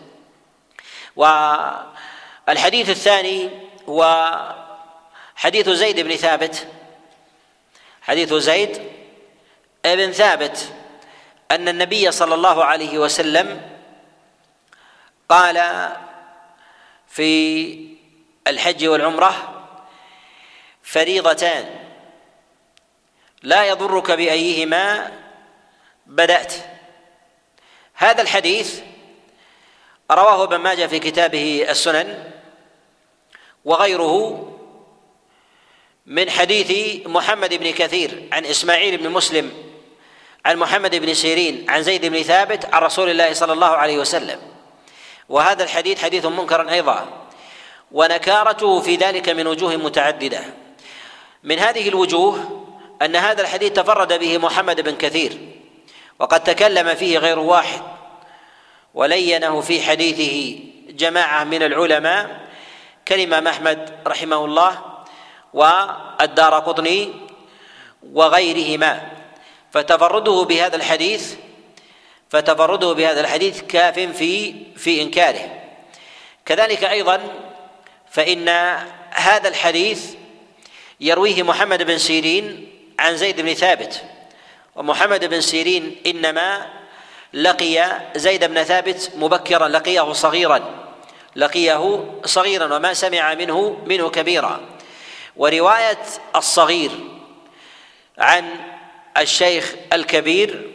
والحديث 1.17 2.91
الثاني 2.91 3.51
هو 3.89 4.03
حديث 5.37 5.69
زيد 5.69 6.01
بن 6.01 6.17
ثابت. 6.17 6.69
حديث 8.03 8.35
زيد 8.35 8.83
بن 9.85 10.13
ثابت 10.13 10.73
أن 11.51 11.69
النبي 11.69 12.11
صلى 12.13 12.35
الله 12.35 12.65
عليه 12.65 12.99
وسلم 12.99 13.71
قال 15.29 15.89
في 17.09 17.93
الحج 18.47 18.87
والعمرة 18.87 19.65
فريضتان 20.83 21.79
لا 23.43 23.65
يضرك 23.65 24.11
بأيهما 24.11 25.13
بدأت. 26.07 26.55
هذا 27.95 28.23
الحديث 28.23 28.81
رواه 30.11 30.45
ابن 30.45 30.57
ماجه 30.57 30.87
في 30.87 30.99
كتابه 30.99 31.67
السنن 31.69 32.31
وغيره 33.65 34.49
من 36.07 36.31
حديث 36.31 37.01
محمد 37.07 37.55
بن 37.55 37.71
كثير 37.71 38.29
عن 38.33 38.45
إسماعيل 38.45 38.97
بن 38.97 39.11
مسلم 39.11 39.53
عن 40.45 40.57
محمد 40.57 40.95
بن 40.97 41.15
سيرين 41.15 41.71
عن 41.71 41.83
زيد 41.83 42.07
بن 42.07 42.23
ثابت 42.23 42.75
عن 42.75 42.83
رسول 42.83 43.11
الله 43.11 43.33
صلى 43.33 43.53
الله 43.53 43.67
عليه 43.67 43.99
وسلم. 43.99 44.41
وهذا 45.29 45.65
الحديث 45.65 46.03
حديث 46.03 46.27
منكر 46.27 46.71
أيضا. 46.71 47.29
ونكارته 47.93 48.81
في 48.81 48.97
ذلك 48.97 49.29
من 49.29 49.47
وجوه 49.47 49.77
متعددة. 49.77 50.41
من 51.45 51.59
هذه 51.59 51.89
الوجوه 51.89 52.67
أن 53.03 53.17
هذا 53.17 53.43
الحديث 53.43 53.73
تفرد 53.73 54.19
به 54.19 54.39
محمد 54.39 54.81
بن 54.81 54.97
كثير 54.97 55.39
وقد 56.19 56.45
تكلم 56.45 56.95
فيه 56.95 57.19
غير 57.19 57.39
واحد 57.39 57.83
ولينه 58.95 59.61
في 59.61 59.83
حديثه 59.83 60.61
جماعة 60.91 61.45
من 61.45 61.63
العلماء 61.63 62.41
كالامام 63.05 63.49
أحمد 63.49 63.99
رحمه 64.07 64.45
الله 64.45 64.92
والدار 65.53 66.55
قطني 66.59 67.13
وغيرهما. 68.13 69.11
فتفرده 69.73 70.43
بهذا 70.43 70.77
الحديث 70.77 71.35
فتفرده 72.31 72.93
بهذا 72.93 73.21
الحديث 73.21 73.63
كاف 73.63 73.99
في 73.99 74.55
في 74.77 75.03
إنكاره. 75.03 75.61
كذلك 76.45 76.85
أيضا 76.85 77.21
فإن 78.11 78.49
هذا 79.11 79.49
الحديث 79.49 80.15
يرويه 81.01 81.43
محمد 81.43 81.83
بن 81.83 81.99
سيرين 81.99 82.69
عن 82.99 83.17
زيد 83.17 83.41
بن 83.41 83.55
ثابت. 83.55 84.03
ومحمد 84.77 85.25
بن 85.25 85.41
سيرين 85.41 85.97
إنما 86.07 86.67
لقي 87.33 88.01
زيد 88.17 88.45
بن 88.45 88.63
ثابت 88.63 89.13
مبكرا 89.17 89.69
لقيه 89.69 90.13
صغيرا 90.13 90.61
لقيه 91.37 92.05
صغيرا 92.25 92.77
وما 92.77 92.95
سمع 92.95 93.35
منه 93.35 93.83
منه 93.87 94.11
كبيرا. 94.11 94.61
ورواية 95.37 95.99
الصغير 96.37 96.91
عن 98.19 98.51
الشيخ 99.19 99.75
الكبير 99.93 100.73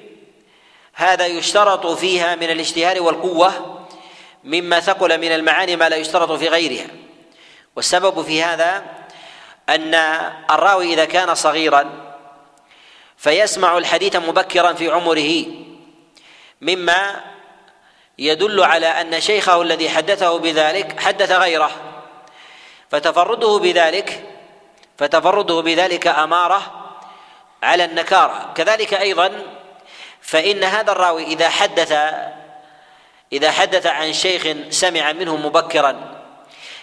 هذا 0.93 1.25
يشترط 1.25 1.87
فيها 1.87 2.35
من 2.35 2.49
الاشتهار 2.49 3.01
والقوة 3.01 3.77
مما 4.43 4.79
ثقل 4.79 5.17
من 5.17 5.31
المعاني 5.31 5.75
ما 5.75 5.89
لا 5.89 5.95
يشترط 5.95 6.31
في 6.31 6.47
غيرها. 6.47 6.87
والسبب 7.75 8.21
في 8.21 8.43
هذا 8.43 8.83
أن 9.69 9.93
الراوي 10.51 10.93
إذا 10.93 11.05
كان 11.05 11.35
صغيرا 11.35 12.15
فيسمع 13.17 13.77
الحديث 13.77 14.15
مبكرا 14.15 14.73
في 14.73 14.89
عمره 14.91 15.45
مما 16.61 17.23
يدل 18.17 18.63
على 18.63 18.87
أن 18.87 19.21
شيخه 19.21 19.61
الذي 19.61 19.89
حدثه 19.89 20.39
بذلك 20.39 20.99
حدث 20.99 21.31
غيره 21.31 21.71
فتفرده 22.89 23.57
بذلك 23.57 24.23
فتفرده 24.97 25.61
بذلك 25.61 26.07
أمارة 26.07 26.61
على 27.63 27.85
النكارة. 27.85 28.53
كذلك 28.55 28.93
أيضا 28.93 29.43
فإن 30.21 30.63
هذا 30.63 30.91
الراوي 30.91 31.23
إذا 31.23 31.49
حدث 31.49 31.91
إذا 33.33 33.51
حدث 33.51 33.85
عن 33.85 34.13
شيخ 34.13 34.47
سمع 34.69 35.11
منه 35.11 35.35
مبكرا 35.35 36.17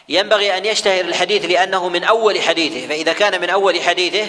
ينبغي 0.08 0.58
أن 0.58 0.64
يشتهر 0.64 1.04
الحديث 1.04 1.44
لأنه 1.44 1.88
من 1.88 2.04
أول 2.04 2.40
حديثه. 2.40 2.88
فإذا 2.88 3.12
كان 3.12 3.40
من 3.40 3.50
أول 3.50 3.82
حديثه 3.82 4.28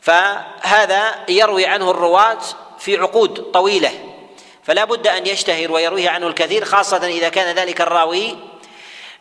فهذا 0.00 1.14
يروي 1.28 1.66
عنه 1.66 1.90
الرواة 1.90 2.38
في 2.78 2.96
عقود 2.96 3.50
طويلة. 3.52 3.92
فلا 4.62 4.84
بد 4.84 5.06
أن 5.06 5.26
يشتهر 5.26 5.72
ويرويه 5.72 6.10
عنه 6.10 6.26
الكثير 6.26 6.64
خاصة 6.64 7.06
إذا 7.06 7.28
كان 7.28 7.54
ذلك 7.54 7.80
الراوي 7.80 8.36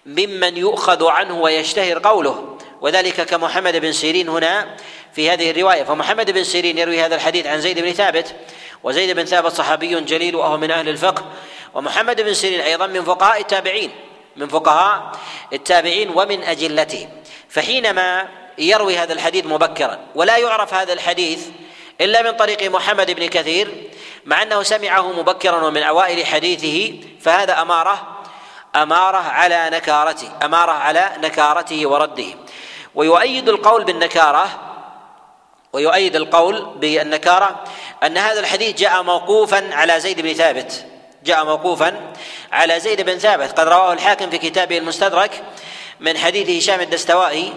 ممن 0.06 0.58
يؤخذ 0.58 1.08
عنه 1.08 1.42
ويشتهر 1.42 2.00
قوله. 2.00 2.58
وذلك 2.82 3.22
كمحمد 3.22 3.76
بن 3.76 3.92
سيرين 3.92 4.30
هنا 4.30 4.76
في 5.14 5.30
هذه 5.30 5.52
الرواية. 5.52 5.84
فمحمد 5.84 6.32
بن 6.32 6.44
سيرين 6.44 6.78
يروي 6.78 7.02
هذا 7.02 7.16
الحديث 7.16 7.48
عن 7.48 7.62
زيد 7.62 7.80
بن 7.80 7.94
ثابت 7.94 8.36
وزيد 8.84 9.16
بن 9.16 9.26
ثابت 9.26 9.52
صحابي 9.52 10.00
جليل 10.02 10.36
وهو 10.36 10.58
من 10.58 10.72
أهل 10.72 10.90
الفقه. 10.90 11.26
ومحمد 11.74 12.22
بن 12.22 12.34
سيرين 12.34 12.60
أيضا 12.60 12.88
من 12.88 13.04
فقهاء 13.04 13.42
التابعين 13.42 13.92
من 14.36 14.48
فقهاء 14.48 15.12
التابعين 15.54 16.12
ومن 16.16 16.44
أجلتهم. 16.44 17.10
فحينما 17.50 18.28
يروي 18.58 18.98
هذا 18.98 19.14
الحديث 19.14 19.46
مبكرا 19.46 20.00
ولا 20.16 20.38
يعرف 20.38 20.74
هذا 20.74 20.94
الحديث 20.94 21.48
إلا 22.02 22.22
من 22.22 22.32
طريق 22.32 22.72
محمد 22.72 23.12
بن 23.12 23.28
كثير 23.28 23.90
مع 24.26 24.42
أنه 24.42 24.64
سمعه 24.64 25.12
مبكرا 25.12 25.64
ومن 25.64 25.84
أوائل 25.84 26.26
حديثه 26.26 27.00
فهذا 27.22 27.62
أماره 27.62 28.18
أماره 28.76 29.18
على 29.18 29.70
نكارته 29.74 30.32
أماره 30.44 30.72
على 30.72 31.12
نكارته 31.24 31.88
ورده. 31.88 32.45
ويؤيد 32.96 33.50
القول 33.50 33.84
بالنكارة 33.84 34.60
ويؤيد 35.74 36.16
القول 36.16 36.66
بالنكارة 36.76 37.64
أن 38.04 38.18
هذا 38.18 38.40
الحديث 38.40 38.76
جاء 38.76 39.04
موقوفا 39.04 39.76
على 39.76 40.00
زيد 40.00 40.22
بن 40.22 40.34
ثابت 40.34 40.86
جاء 41.24 41.46
موقوفا 41.46 42.14
على 42.52 42.80
زيد 42.80 43.02
بن 43.02 43.18
ثابت. 43.18 43.60
قد 43.60 43.68
رواه 43.68 43.94
الحاكم 43.94 44.30
في 44.30 44.38
كتابه 44.38 44.78
المستدرك 44.78 45.44
من 46.00 46.18
حديث 46.18 46.64
هشام 46.64 46.82
الدستوائي 46.82 47.54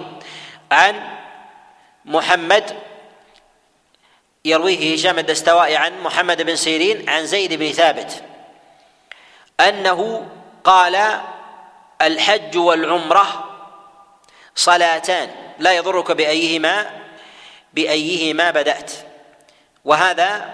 عن 0.72 1.02
محمد 2.04 2.76
يرويه 4.44 4.94
هشام 4.94 5.18
الدستوائي 5.18 5.76
عن 5.76 6.00
محمد 6.00 6.42
بن 6.42 6.56
سيرين 6.56 7.08
عن 7.08 7.26
زيد 7.26 7.52
بن 7.52 7.72
ثابت 7.72 8.22
أنه 9.60 10.26
قال 10.64 11.20
الحج 12.02 12.56
والعمرة 12.58 13.47
صلاتان. 14.58 15.30
لا 15.58 15.72
يضرك 15.72 16.12
بأيهما 16.12 16.90
بأيهما 17.74 18.50
بدأت. 18.50 18.92
وهذا 19.84 20.50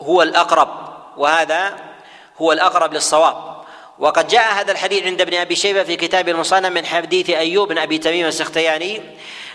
هو 0.00 0.22
الأقرب 0.22 0.68
وهذا 1.16 1.76
هو 2.40 2.52
الأقرب 2.52 2.92
للصواب. 2.92 3.64
وقد 3.98 4.28
جاء 4.28 4.52
هذا 4.52 4.72
الحديث 4.72 5.04
عند 5.04 5.20
ابن 5.20 5.34
أبي 5.34 5.56
شيبة 5.56 5.82
في 5.82 5.96
كتاب 5.96 6.28
المصنف 6.28 6.72
من 6.72 6.86
حديث 6.86 7.30
أيوب 7.30 7.68
بن 7.68 7.78
أبي 7.78 7.98
تميم 7.98 8.26
السختياني 8.26 9.02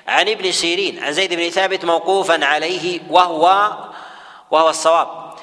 عن 0.07 0.29
ابن 0.29 0.51
سيرين 0.51 1.03
عن 1.03 1.13
زيد 1.13 1.33
بن 1.33 1.49
ثابت 1.49 1.85
موقوفا 1.85 2.45
عليه 2.45 2.99
وهو 3.09 3.73
وهو 4.51 4.69
الصواب. 4.69 5.33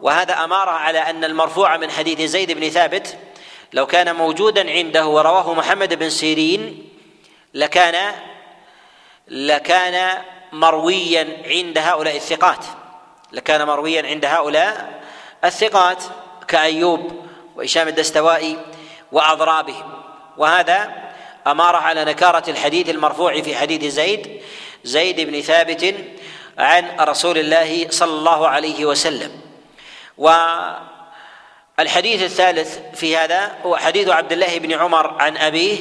وهذا 0.00 0.44
أمارة 0.44 0.70
على 0.70 0.98
أن 0.98 1.24
المرفوع 1.24 1.76
من 1.76 1.90
حديث 1.90 2.20
زيد 2.20 2.52
بن 2.52 2.68
ثابت 2.70 3.18
لو 3.72 3.86
كان 3.86 4.16
موجودا 4.16 4.70
عنده 4.70 5.06
ورواه 5.06 5.54
محمد 5.54 5.94
بن 5.94 6.10
سيرين 6.10 6.87
لكان 7.54 8.14
لكان 9.28 10.22
مرويا 10.52 11.42
عند 11.46 11.78
هؤلاء 11.78 12.16
الثقات. 12.16 12.64
لكان 13.32 13.66
مرويا 13.66 14.06
عند 14.06 14.24
هؤلاء 14.24 15.02
الثقات 15.44 16.04
كأيوب 16.48 17.26
وهشام 17.56 17.88
الدستوائي 17.88 18.58
وأضرابهم. 19.12 20.02
وهذا 20.36 20.92
أمارة 21.46 21.76
على 21.76 22.04
نكارة 22.04 22.50
الحديث 22.50 22.90
المرفوع 22.90 23.40
في 23.40 23.56
حديث 23.56 23.84
زيد 23.84 24.42
زيد 24.84 25.20
بن 25.20 25.40
ثابت 25.40 25.94
عن 26.58 26.96
رسول 27.00 27.38
الله 27.38 27.86
صلى 27.90 28.12
الله 28.12 28.48
عليه 28.48 28.84
وسلم. 28.84 29.40
والحديث 31.78 32.22
الثالث 32.22 32.78
في 32.94 33.16
هذا 33.16 33.58
هو 33.64 33.76
حديث 33.76 34.08
عبد 34.08 34.32
الله 34.32 34.58
بن 34.58 34.72
عمر 34.72 35.22
عن 35.22 35.36
أبيه 35.36 35.78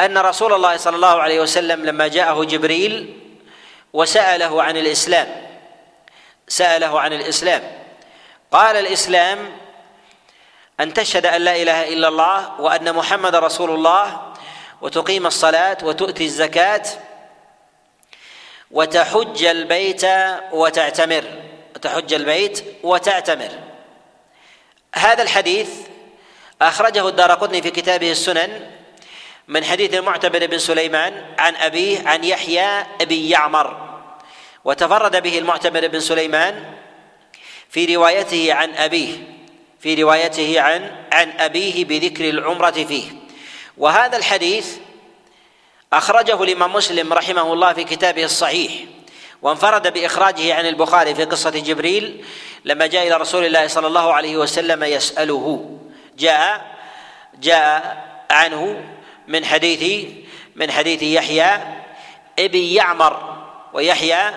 أن 0.00 0.18
رسول 0.18 0.52
الله 0.52 0.76
صلى 0.76 0.96
الله 0.96 1.22
عليه 1.22 1.40
وسلم 1.40 1.84
لما 1.86 2.08
جاءه 2.08 2.44
جبريل 2.44 3.20
وسأله 3.92 4.62
عن 4.62 4.76
الإسلام 4.76 5.46
سأله 6.48 7.00
عن 7.00 7.12
الإسلام. 7.12 7.62
قال 8.52 8.76
الإسلام 8.76 9.38
أن 10.80 10.94
تشهد 10.94 11.26
أن 11.26 11.42
لا 11.42 11.56
إله 11.56 11.88
إلا 11.88 12.08
الله 12.08 12.60
وأن 12.60 12.94
محمد 12.94 13.34
رسول 13.34 13.70
الله 13.70 14.32
وتقيم 14.80 15.26
الصلاة 15.26 15.78
وتؤتي 15.82 16.24
الزكاة 16.24 16.82
وتحج 18.70 19.44
البيت 19.44 20.04
وتعتمر 20.52 21.24
وتحج 21.74 22.14
البيت 22.14 22.64
وتعتمر. 22.82 23.50
هذا 24.94 25.22
الحديث 25.22 25.70
أخرجه 26.62 27.08
الدار 27.08 27.32
قطني 27.32 27.62
في 27.62 27.70
كتابه 27.70 28.10
السنن 28.10 28.70
من 29.50 29.64
حديث 29.64 29.94
المعتبر 29.94 30.46
بن 30.46 30.58
سليمان 30.58 31.24
عن 31.38 31.56
أبيه 31.56 32.08
عن 32.08 32.24
يحيى 32.24 32.86
بن 33.00 33.16
يعمر 33.16 33.90
وتفرد 34.64 35.22
به 35.22 35.38
المعتبر 35.38 35.86
بن 35.88 36.00
سليمان 36.00 36.64
في 37.68 37.96
روايته 37.96 38.54
عن 38.54 38.74
أبيه 38.74 39.14
في 39.80 40.02
روايته 40.02 40.60
عن 40.60 40.90
عن 41.12 41.30
أبيه 41.38 41.84
بذكر 41.84 42.28
العمرة 42.28 42.70
فيه. 42.70 43.04
وهذا 43.78 44.16
الحديث 44.16 44.76
أخرجه 45.92 46.42
الإمام 46.42 46.72
مسلم 46.72 47.12
رحمه 47.12 47.52
الله 47.52 47.72
في 47.72 47.84
كتابه 47.84 48.24
الصحيح 48.24 48.72
وانفرد 49.42 49.92
بإخراجه 49.92 50.54
عن 50.54 50.66
البخاري 50.66 51.14
في 51.14 51.24
قصة 51.24 51.50
جبريل 51.50 52.24
لما 52.64 52.86
جاء 52.86 53.06
إلى 53.06 53.16
رسول 53.16 53.44
الله 53.44 53.66
صلى 53.66 53.86
الله 53.86 54.12
عليه 54.12 54.36
وسلم 54.36 54.84
يسأله 54.84 55.78
جاء 56.18 56.76
جاء 57.40 58.04
عنه 58.30 58.84
من 59.30 59.44
حديث 59.44 60.08
من 60.56 60.70
حديث 60.70 61.02
يحيى 61.02 61.50
ابن 62.38 62.58
يعمر 62.58 63.38
ويحيى 63.72 64.30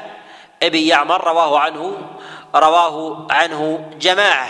ابن 0.64 0.80
يعمر 0.80 1.28
رواه 1.28 1.60
عنه 1.60 1.98
رواه 2.56 3.28
عنه 3.32 3.92
جماعة. 4.00 4.50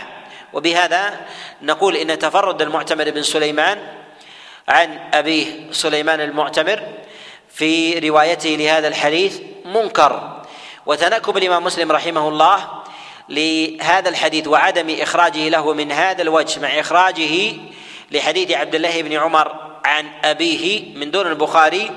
وبهذا 0.53 1.21
نقول 1.61 1.95
إن 1.95 2.19
تفرد 2.19 2.61
المعتمر 2.61 3.09
بن 3.09 3.23
سليمان 3.23 3.87
عن 4.67 4.99
أبيه 5.13 5.71
سليمان 5.71 6.21
المعتمر 6.21 6.83
في 7.49 7.99
روايته 7.99 8.49
لهذا 8.49 8.87
الحديث 8.87 9.39
منكر. 9.65 10.41
وتنكب 10.85 11.37
الإمام 11.37 11.63
مسلم 11.63 11.91
رحمه 11.91 12.29
الله 12.29 12.83
لهذا 13.29 14.09
الحديث 14.09 14.47
وعدم 14.47 14.95
إخراجه 15.01 15.49
له 15.49 15.73
من 15.73 15.91
هذا 15.91 16.21
الوجه 16.21 16.59
مع 16.59 16.79
إخراجه 16.79 17.53
لحديث 18.11 18.51
عبد 18.51 18.75
الله 18.75 19.01
بن 19.01 19.13
عمر 19.13 19.62
عن 19.85 20.11
أبيه 20.23 20.95
من 20.95 21.11
دون 21.11 21.27
البخاري 21.27 21.91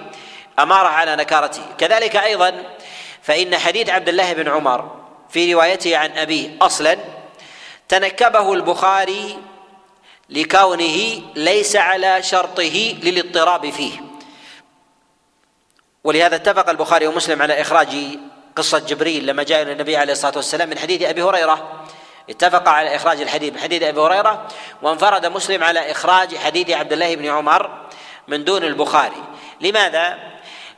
أمارة 0.58 0.88
على 0.88 1.16
نكارته. 1.16 1.62
كذلك 1.78 2.16
أيضا 2.16 2.62
فإن 3.22 3.58
حديث 3.58 3.90
عبد 3.90 4.08
الله 4.08 4.32
بن 4.32 4.48
عمر 4.48 4.96
في 5.30 5.54
روايته 5.54 5.96
عن 5.96 6.10
أبيه 6.18 6.56
أصلا 6.62 6.98
تنكبه 7.88 8.52
البخاري 8.52 9.38
لكونه 10.30 11.22
ليس 11.34 11.76
على 11.76 12.22
شرطه 12.22 12.96
للاضطراب 13.02 13.70
فيه. 13.70 13.92
ولهذا 16.04 16.36
اتفق 16.36 16.70
البخاري 16.70 17.06
ومسلم 17.06 17.42
على 17.42 17.60
إخراج 17.60 17.96
قصة 18.56 18.78
جبريل 18.78 19.26
لما 19.26 19.42
جاء 19.42 19.62
النبي 19.62 19.96
عليه 19.96 20.12
الصلاة 20.12 20.36
والسلام 20.36 20.68
من 20.68 20.78
حديث 20.78 21.02
أبي 21.02 21.22
هريرة 21.22 21.86
اتفق 22.30 22.68
على 22.68 22.96
إخراج 22.96 23.20
الحديث 23.20 23.52
من 23.52 23.58
حديث 23.58 23.82
أبي 23.82 24.00
هريرة 24.00 24.48
وانفرد 24.82 25.26
مسلم 25.26 25.64
على 25.64 25.90
إخراج 25.90 26.36
حديث 26.36 26.70
عبد 26.70 26.92
الله 26.92 27.14
بن 27.14 27.26
عمر 27.26 27.86
من 28.28 28.44
دون 28.44 28.64
البخاري. 28.64 29.24
لماذا؟ 29.60 30.18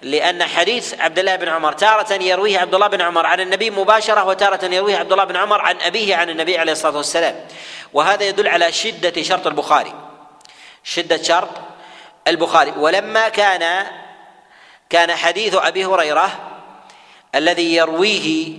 لأن 0.03 0.43
حديث 0.43 1.01
عبد 1.01 1.19
الله 1.19 1.37
بن 1.37 1.49
عمر 1.49 1.73
تارة 1.73 2.13
يرويه 2.13 2.59
عبد 2.59 2.75
الله 2.75 2.87
بن 2.87 3.01
عمر 3.01 3.27
عن 3.27 3.41
النبي 3.41 3.71
مباشرة 3.71 4.25
وتارة 4.25 4.65
يرويه 4.65 4.97
عبد 4.97 5.13
الله 5.13 5.25
بن 5.25 5.37
عمر 5.37 5.61
عن 5.61 5.81
أبيه 5.81 6.17
عن 6.17 6.31
النبي 6.31 6.59
عليه 6.59 6.73
الصلاة 6.73 6.97
والسلام. 6.97 7.47
وهذا 7.93 8.25
يدل 8.25 8.49
على 8.49 8.73
شدة 8.73 9.23
شرط 9.23 9.47
البخاري. 9.47 9.95
شدة 10.85 11.23
شرط 11.23 11.51
البخاري. 12.29 12.73
ولما 12.77 13.29
كان 13.29 13.87
كان 14.91 15.17
حديث 15.17 15.55
أبي 15.55 15.85
هريرة 15.85 16.31
الذي 17.35 17.77
يرويه 17.77 18.57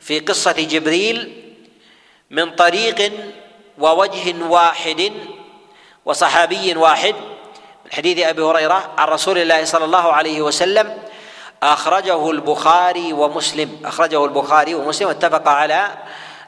في 0.00 0.20
قصة 0.20 0.52
جبريل 0.52 1.45
من 2.30 2.50
طريق 2.50 3.12
ووجه 3.78 4.34
واحد 4.44 5.12
وصحابي 6.04 6.76
واحد. 6.76 7.14
من 7.84 7.92
حديث 7.92 8.26
أبي 8.26 8.42
هريرة 8.42 8.90
عن 8.98 9.08
رسول 9.08 9.38
الله 9.38 9.64
صلى 9.64 9.84
الله 9.84 10.12
عليه 10.12 10.42
وسلم 10.42 10.98
أخرجه 11.62 12.30
البخاري 12.30 13.12
ومسلم. 13.12 13.80
أخرجه 13.84 14.24
البخاري 14.24 14.74
ومسلم 14.74 15.08
واتفق 15.08 15.48
على 15.48 15.90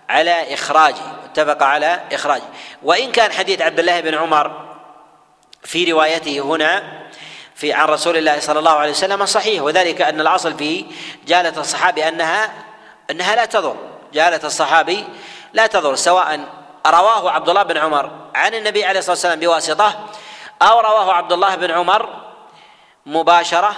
على 0.08 0.54
إخراجه 0.54 1.02
اتفق 1.24 1.62
على 1.62 2.00
إخراجه. 2.12 2.42
وإن 2.82 3.12
كان 3.12 3.32
حديث 3.32 3.62
عبد 3.62 3.78
الله 3.78 4.00
بن 4.00 4.14
عمر 4.14 4.76
في 5.64 5.92
روايته 5.92 6.40
هنا 6.40 7.02
في 7.54 7.72
عن 7.72 7.88
رسول 7.88 8.16
الله 8.16 8.40
صلى 8.40 8.58
الله 8.58 8.72
عليه 8.72 8.90
وسلم 8.90 9.26
صحيح. 9.26 9.62
وذلك 9.62 10.02
أن 10.02 10.20
الأصل 10.20 10.58
في 10.58 10.84
جاله 11.26 11.60
الصحابي 11.60 12.08
أنها 12.08 12.52
أنها 13.10 13.36
لا 13.36 13.44
تضر. 13.44 13.76
جاله 14.12 14.40
الصحابي 14.44 15.04
لا 15.52 15.66
تضر 15.66 15.94
سواء 15.94 16.40
رواه 16.86 17.30
عبد 17.30 17.48
الله 17.48 17.62
بن 17.62 17.76
عمر 17.76 18.10
عن 18.34 18.54
النبي 18.54 18.84
عليه 18.84 18.98
الصلاة 18.98 19.12
والسلام 19.12 19.40
بواسطة 19.40 20.06
أو 20.62 20.80
رواه 20.80 21.12
عبد 21.12 21.32
الله 21.32 21.54
بن 21.54 21.70
عمر 21.70 22.08
مباشرة 23.06 23.72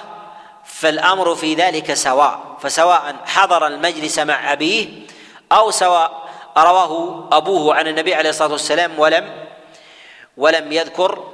فالأمر 0.65 1.35
في 1.35 1.55
ذلك 1.55 1.95
سواء 1.95 2.57
فسواء 2.63 3.17
حضر 3.27 3.67
المجلس 3.67 4.19
مع 4.19 4.53
أبيه 4.53 4.89
أو 5.53 5.71
سواء 5.71 6.29
رواه 6.59 7.25
أبوه 7.33 7.75
عن 7.75 7.87
النبي 7.87 8.15
عليه 8.15 8.31
الصلاة 8.31 8.53
والسلام 8.53 8.99
ولم 8.99 9.47
ولم 10.37 10.73
يذكر 10.73 11.25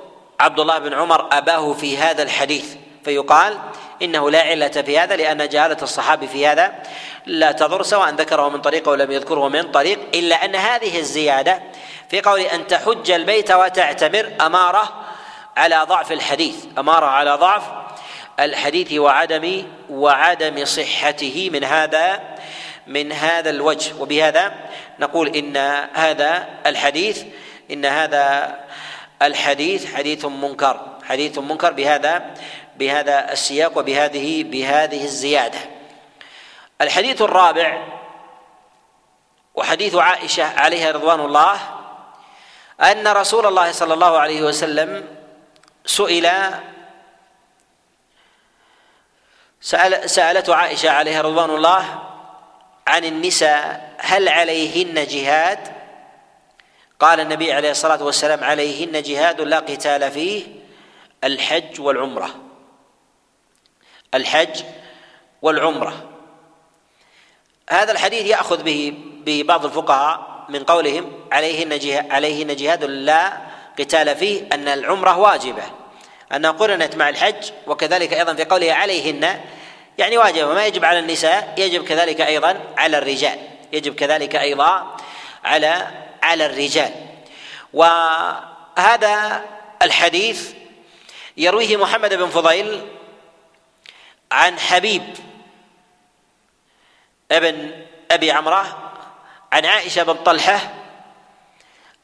عبد 0.41 0.61
الله 0.61 0.79
بن 0.79 0.95
عمر 0.95 1.29
أباه 1.33 1.73
في 1.73 1.99
هذا 1.99 2.23
الحديث. 2.23 2.75
فيقال 3.05 3.59
إنه 4.03 4.31
لا 4.31 4.41
علة 4.41 4.69
في 4.69 4.99
هذا 4.99 5.17
لأن 5.17 5.49
جهالة 5.49 5.77
الصحابي 5.83 6.27
في 6.27 6.47
هذا 6.47 6.73
لا 7.27 7.53
تضر 7.53 7.83
سواء 7.83 8.11
ذكره 8.11 8.49
من 8.49 8.61
طريق 8.61 8.89
أو 8.89 8.95
لم 8.95 9.11
يذكره 9.13 9.49
من 9.49 9.63
طريق 9.63 9.99
إلا 10.15 10.45
أن 10.45 10.57
هذه 10.57 10.99
الزيادة 10.99 11.63
في 12.09 12.21
قول 12.21 12.41
أن 12.41 12.67
تحج 12.67 13.11
البيت 13.11 13.51
وتعتمر 13.51 14.33
أمارة 14.41 15.07
على 15.57 15.87
ضعف 15.89 16.13
الحديث 16.13 16.57
أمارة 16.79 17.07
على 17.07 17.35
ضعف 17.35 17.63
الحديث 18.41 18.93
وعدم 18.93 19.65
وعدم 19.91 20.65
صحته 20.65 21.51
من 21.53 21.65
هذا 21.65 22.21
من 22.87 23.13
هذا 23.13 23.51
الوجه. 23.51 23.95
وبهذا 24.01 24.55
نقول 25.01 25.37
إن 25.37 25.57
هذا 25.95 26.49
الحديث 26.67 27.23
إن 27.71 27.85
هذا 27.85 28.55
الحديث 29.23 29.95
حديث 29.95 30.25
منكر 30.25 30.81
حديث 31.09 31.39
منكر 31.39 31.73
بهذا 31.73 32.35
بهذا 32.79 33.33
السياق 33.33 33.79
وبهذه 33.79 34.45
بهذه 34.45 35.05
الزيادة. 35.05 35.59
الحديث 36.81 37.23
الرابع 37.23 37.87
وحديث 39.55 39.95
عائشة 39.95 40.61
عليها 40.61 40.93
رضوان 40.93 41.21
الله 41.21 41.59
أن 42.81 43.09
رسول 43.09 43.47
الله 43.47 43.73
صلى 43.73 43.95
الله 43.95 44.19
عليه 44.19 44.43
وسلم 44.43 45.05
سئل 45.87 46.31
سأل 49.61 50.11
سألته 50.11 50.55
عائشة 50.55 50.91
عليها 50.91 51.23
رضوان 51.23 51.51
الله 51.51 51.85
عن 52.87 53.05
النساء 53.05 53.95
هل 53.99 54.29
عليهن 54.29 55.07
جهاد؟ 55.07 55.59
قال 57.01 57.21
النبي 57.21 57.53
عليه 57.53 57.71
الصلاة 57.71 58.03
والسلام 58.03 58.45
عليهن 58.45 59.03
جهاد 59.03 59.41
لا 59.41 59.59
قتال 59.59 60.11
فيه 60.11 60.47
الحج 61.25 61.81
والعمرة. 61.81 62.46
الحج 64.15 64.63
والعمرة. 65.43 66.11
هذا 67.71 67.93
الحديث 67.93 68.27
يأخذ 68.27 68.63
به 68.63 68.95
ببعض 69.27 69.65
الفقهاء 69.65 70.47
من 70.49 70.65
قولهم 70.65 71.13
عليهن 71.33 71.79
جهاد 71.79 72.11
عليهن 72.11 72.57
جهاد 72.57 72.85
لا 72.85 73.33
قتال 73.79 74.17
فيه 74.17 74.49
أن 74.53 74.69
العمرة 74.69 75.19
واجبة. 75.19 75.63
أنها 76.33 76.51
قرنت 76.51 76.97
مع 76.97 77.09
الحج 77.09 77.51
وكذلك 77.67 78.13
أيضا 78.13 78.35
في 78.35 78.45
قوله 78.45 78.73
عليهن 78.73 79.41
يعني 79.99 80.19
واجبة. 80.19 80.55
ما 80.55 80.67
يجب 80.67 80.85
على 80.85 80.99
النساء 80.99 81.55
يجب 81.59 81.85
كذلك 81.85 82.21
أيضا 82.21 82.61
على 82.77 82.99
الرجال. 82.99 83.39
يجب 83.73 83.95
كذلك 83.95 84.37
أيضا 84.37 84.97
على 85.45 85.87
على 86.23 86.47
الرجال. 86.47 86.91
وهذا 87.73 89.45
الحديث 89.83 90.53
يرويه 91.37 91.77
محمد 91.77 92.15
بن 92.15 92.27
فضيل 92.27 92.83
عن 94.33 94.59
حبيب 94.59 95.03
ابن 97.31 97.85
أبي 98.11 98.31
عمرة 98.31 98.93
عن 99.53 99.67
عائشة 99.67 100.03
بن 100.03 100.15
طلحة 100.15 100.75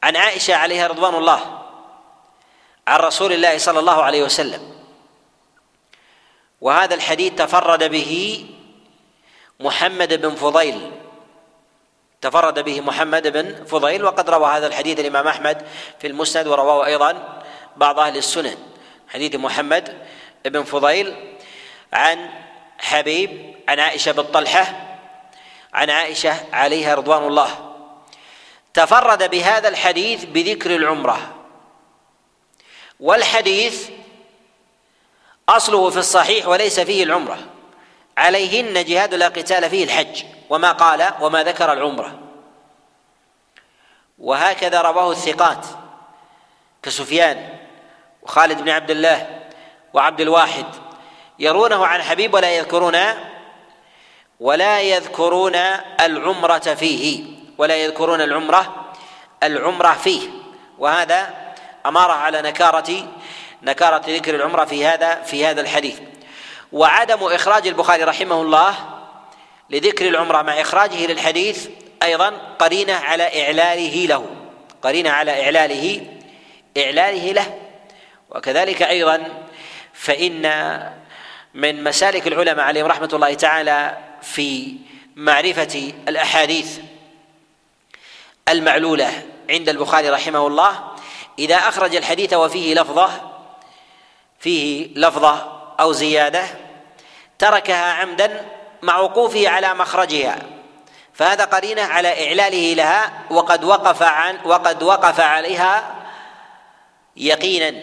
عن 0.03 0.15
عائشة 0.15 0.55
عليها 0.55 0.87
رضوان 0.87 1.15
الله 1.15 1.63
عن 2.87 2.99
رسول 2.99 3.33
الله 3.33 3.57
صلى 3.57 3.79
الله 3.79 4.03
عليه 4.03 4.23
وسلم. 4.23 4.73
وهذا 6.61 6.95
الحديث 6.95 7.33
تفرد 7.33 7.83
به 7.83 8.45
محمد 9.59 10.13
بن 10.21 10.35
فضيل. 10.35 10.91
تفرد 12.21 12.59
به 12.59 12.81
محمد 12.81 13.27
بن 13.27 13.65
فضيل 13.65 14.03
وقد 14.05 14.29
روى 14.29 14.51
هذا 14.51 14.67
الحديث 14.67 14.99
الإمام 14.99 15.27
أحمد 15.27 15.67
في 15.99 16.07
المسند 16.07 16.47
ورواه 16.47 16.85
أيضا 16.85 17.43
بعض 17.77 17.99
أهل 17.99 18.17
السنن. 18.17 18.57
حديث 19.07 19.35
محمد 19.35 20.07
بن 20.45 20.63
فضيل 20.63 21.32
عن 21.93 22.29
حبيب 22.79 23.55
عن 23.69 23.79
عائشة 23.79 24.11
بن 24.11 24.23
طلحة 24.23 24.97
عن 25.73 25.89
عائشة 25.89 26.35
عليها 26.53 26.95
رضوان 26.95 27.23
الله. 27.23 27.73
تفرد 28.73 29.29
بهذا 29.29 29.69
الحديث 29.69 30.25
بذكر 30.25 30.75
العمرة. 30.75 31.35
والحديث 32.99 33.89
أصله 35.49 35.89
في 35.89 35.97
الصحيح 35.97 36.47
وليس 36.47 36.79
فيه 36.79 37.03
العمرة. 37.03 37.39
عليهن 38.17 38.85
جهاد 38.85 39.13
لا 39.13 39.27
قتال 39.27 39.69
فيه 39.69 39.83
الحج 39.83 40.23
وما 40.49 40.71
قال 40.71 41.13
وما 41.21 41.43
ذكر 41.43 41.73
العمرة. 41.73 42.19
وهكذا 44.19 44.81
رواه 44.81 45.11
الثقات 45.11 45.65
كسفيان 46.83 47.57
وخالد 48.21 48.61
بن 48.61 48.69
عبد 48.69 48.91
الله 48.91 49.39
وعبد 49.93 50.21
الواحد. 50.21 50.65
يرونه 51.39 51.85
عن 51.85 52.01
حبيب 52.01 52.33
ولا 52.33 52.55
يذكرون 52.55 52.97
ولا 54.39 54.81
يذكرون 54.81 55.55
العمرة 56.01 56.57
فيه 56.59 57.23
ولا 57.57 57.75
يذكرون 57.75 58.21
العمرة 58.21 58.93
العمرة 59.43 59.93
فيه. 59.93 60.29
وهذا 60.79 61.33
أمارة 61.85 62.13
على 62.13 62.41
نكارة 62.41 63.07
نكارة 63.63 64.01
ذكر 64.07 64.35
العمرة 64.35 64.65
في 64.65 64.85
هذا 64.85 65.21
في 65.21 65.45
هذا 65.45 65.61
الحديث. 65.61 65.99
وعدم 66.71 67.23
إخراج 67.23 67.67
البخاري 67.67 68.03
رحمه 68.03 68.41
الله 68.41 68.75
لذكر 69.69 70.07
العمرة 70.07 70.41
مع 70.41 70.61
إخراجه 70.61 71.05
للحديث 71.05 71.67
أيضا 72.03 72.33
قرينة 72.59 72.93
على 72.93 73.43
إعلاله 73.43 74.05
له 74.05 74.25
قرينة 74.81 75.09
على 75.09 75.43
إعلاله 75.43 76.07
إعلاله 76.77 77.31
له. 77.31 77.59
وكذلك 78.29 78.83
أيضا 78.83 79.23
فإن 79.93 80.45
من 81.53 81.83
مسالك 81.83 82.27
العلماء 82.27 82.65
عليهم 82.65 82.85
رحمة 82.85 83.09
الله 83.13 83.33
تعالى 83.33 83.97
في 84.21 84.75
معرفة 85.15 85.93
الأحاديث 86.07 86.79
المعلولة 88.49 89.23
عند 89.49 89.69
البخاري 89.69 90.09
رحمه 90.09 90.47
الله. 90.47 90.93
إذا 91.39 91.55
أخرج 91.55 91.95
الحديث 91.95 92.33
وفيه 92.33 92.73
لفظة 92.73 93.09
فيه 94.39 94.87
لفظة 94.95 95.61
أو 95.79 95.91
زيادة 95.91 96.43
تركها 97.39 97.93
عمدا 97.93 98.45
مع 98.81 98.99
وقوفه 98.99 99.49
على 99.49 99.73
مخرجها 99.73 100.39
فهذا 101.13 101.45
قرينة 101.45 101.81
على 101.81 102.27
إعلاله 102.27 102.73
لها 102.73 103.13
وقد 103.29 103.63
وقف 103.63 104.03
عن 104.03 104.37
وقد 104.45 104.83
وقف 104.83 105.19
عليها 105.19 105.95
يقينا 107.17 107.73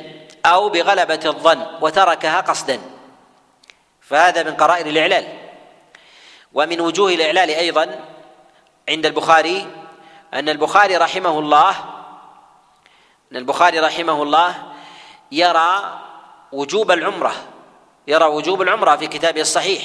أو 0.46 0.68
بغلبة 0.68 1.20
الظن 1.24 1.66
وتركها 1.80 2.40
قصدا. 2.40 2.80
فهذا 4.10 4.42
من 4.42 4.54
قرائن 4.54 4.86
الإعلال. 4.86 5.38
ومن 6.52 6.80
وجوه 6.80 7.14
الإعلال 7.14 7.50
أيضا 7.50 8.04
عند 8.88 9.06
البخاري 9.06 9.66
أن 10.34 10.48
البخاري 10.48 10.96
رحمه 10.96 11.38
الله 11.38 11.70
أن 13.32 13.36
البخاري 13.36 13.78
رحمه 13.78 14.22
الله 14.22 14.54
يرى 15.32 16.00
وجوب 16.52 16.90
العمرة 16.90 17.32
يرى 18.06 18.24
وجوب 18.24 18.62
العمرة 18.62 18.96
في 18.96 19.06
كتابه 19.06 19.40
الصحيح. 19.40 19.82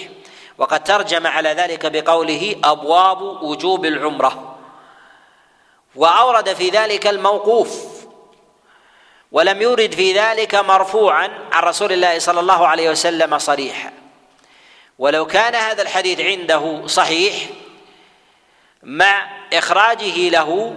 وقد 0.58 0.84
ترجم 0.84 1.28
على 1.28 1.50
ذلك 1.50 1.86
بقوله 1.86 2.56
أبواب 2.64 3.22
وجوب 3.22 3.86
العمرة. 3.86 4.58
وأورد 5.96 6.54
في 6.54 6.70
ذلك 6.70 7.08
الموقوف 7.08 7.86
ولم 9.32 9.62
يرد 9.62 9.94
في 9.94 10.14
ذلك 10.14 10.56
مرفوعا 10.56 11.30
عن 11.52 11.64
رسول 11.64 11.92
الله 11.92 12.20
صلى 12.20 12.40
الله 12.40 12.68
عليه 12.68 12.90
وسلم 12.90 13.38
صريحا. 13.38 14.05
ولو 15.00 15.26
كان 15.26 15.56
هذا 15.56 15.82
الحديث 15.82 16.22
عنده 16.22 16.88
صحيح 16.88 17.34
مع 18.84 19.28
إخراجه 19.54 20.30
له 20.30 20.76